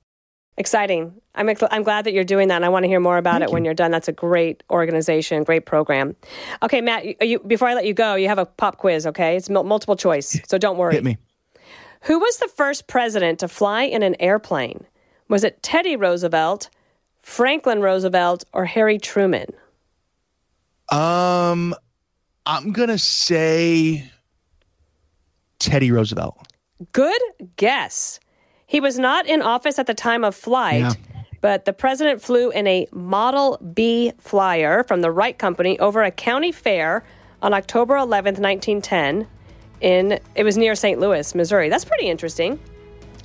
Exciting. 0.58 1.13
I'm, 1.34 1.49
I'm 1.71 1.84
glad 1.84 2.06
that 2.06 2.13
you're 2.13 2.25
doing 2.25 2.49
that. 2.49 2.58
And 2.58 2.65
I 2.65 2.69
want 2.69 2.84
to 2.84 2.88
hear 2.88 2.99
more 2.99 3.17
about 3.17 3.36
Thank 3.36 3.43
it 3.43 3.49
you. 3.49 3.54
when 3.54 3.65
you're 3.65 3.73
done. 3.73 3.89
That's 3.89 4.10
a 4.10 4.12
great 4.12 4.63
organization, 4.69 5.43
great 5.43 5.65
program. 5.65 6.15
Okay, 6.62 6.82
Matt, 6.82 7.06
you, 7.06 7.15
you, 7.21 7.39
before 7.39 7.69
I 7.69 7.73
let 7.73 7.86
you 7.86 7.93
go, 7.93 8.15
you 8.15 8.27
have 8.27 8.38
a 8.38 8.45
pop 8.45 8.77
quiz, 8.77 9.08
okay? 9.08 9.38
It's 9.38 9.49
multiple 9.49 9.95
choice, 9.95 10.39
so 10.47 10.58
don't 10.58 10.77
worry. 10.77 10.93
Hit 10.93 11.04
me. 11.04 11.17
Who 12.02 12.20
was 12.20 12.38
the 12.38 12.48
first 12.48 12.88
president 12.88 13.40
to 13.40 13.48
fly 13.48 13.84
in 13.84 14.04
an 14.04 14.16
airplane? 14.20 14.86
Was 15.28 15.44
it 15.44 15.62
Teddy 15.62 15.96
Roosevelt, 15.96 16.70
Franklin 17.22 17.82
Roosevelt, 17.82 18.44
or 18.54 18.66
Harry 18.66 18.98
Truman? 18.98 19.48
Um, 20.90 21.74
I'm 22.46 22.72
gonna 22.72 22.98
say 22.98 24.12
Teddy 25.60 25.92
Roosevelt. 25.92 26.48
Good 26.92 27.22
guess. 27.56 28.20
He 28.66 28.80
was 28.80 28.98
not 28.98 29.28
in 29.28 29.42
office 29.42 29.78
at 29.78 29.88
the 29.88 29.94
time 29.94 30.24
of 30.24 30.36
flight. 30.36 30.82
Yeah. 30.82 30.94
But 31.42 31.66
the 31.66 31.74
president 31.74 32.22
flew 32.22 32.52
in 32.52 32.68
a 32.68 32.88
Model 32.92 33.58
B 33.74 34.14
flyer 34.20 34.84
from 34.84 35.02
the 35.02 35.12
Wright 35.12 35.38
Company 35.38 35.78
over 35.80 36.04
a 36.04 36.12
county 36.12 36.52
fair 36.52 37.04
on 37.42 37.54
October 37.54 37.96
11th, 37.96 38.40
1910 38.40 39.28
in 39.82 40.20
it 40.36 40.44
was 40.44 40.58
near 40.58 40.76
St. 40.76 41.00
Louis, 41.00 41.34
Missouri. 41.36 41.70
That's 41.70 41.86
pretty 41.86 42.08
interesting. 42.08 42.60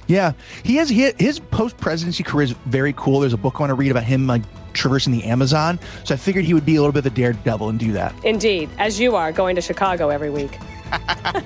Yeah, 0.08 0.32
he 0.62 0.76
has 0.76 0.88
his, 0.88 1.14
his 1.18 1.40
post 1.40 1.76
presidency 1.78 2.22
career 2.22 2.44
is 2.44 2.52
very 2.66 2.92
cool. 2.96 3.20
There's 3.20 3.32
a 3.32 3.38
book 3.38 3.54
I 3.56 3.60
want 3.60 3.70
to 3.70 3.74
read 3.74 3.90
about 3.90 4.04
him 4.04 4.26
like 4.26 4.42
traversing 4.72 5.12
the 5.12 5.24
Amazon. 5.24 5.80
So 6.04 6.14
I 6.14 6.16
figured 6.16 6.44
he 6.44 6.54
would 6.54 6.66
be 6.66 6.76
a 6.76 6.80
little 6.80 6.92
bit 6.92 7.06
of 7.06 7.12
a 7.12 7.16
daredevil 7.16 7.68
and 7.68 7.78
do 7.78 7.92
that. 7.92 8.14
Indeed, 8.24 8.70
as 8.78 9.00
you 9.00 9.16
are 9.16 9.32
going 9.32 9.56
to 9.56 9.62
Chicago 9.62 10.10
every 10.10 10.30
week. 10.30 10.58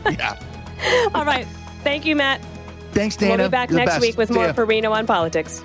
yeah. 0.07 0.39
All 1.15 1.25
right. 1.25 1.47
Thank 1.83 2.05
you, 2.05 2.15
Matt. 2.17 2.45
Thanks, 2.93 3.17
Dana. 3.17 3.37
We'll 3.37 3.49
be 3.49 3.51
back 3.51 3.71
You're 3.71 3.79
next 3.79 4.01
week 4.01 4.19
with 4.19 4.31
more 4.31 4.49
Perino 4.49 4.91
on 4.91 5.07
politics. 5.07 5.65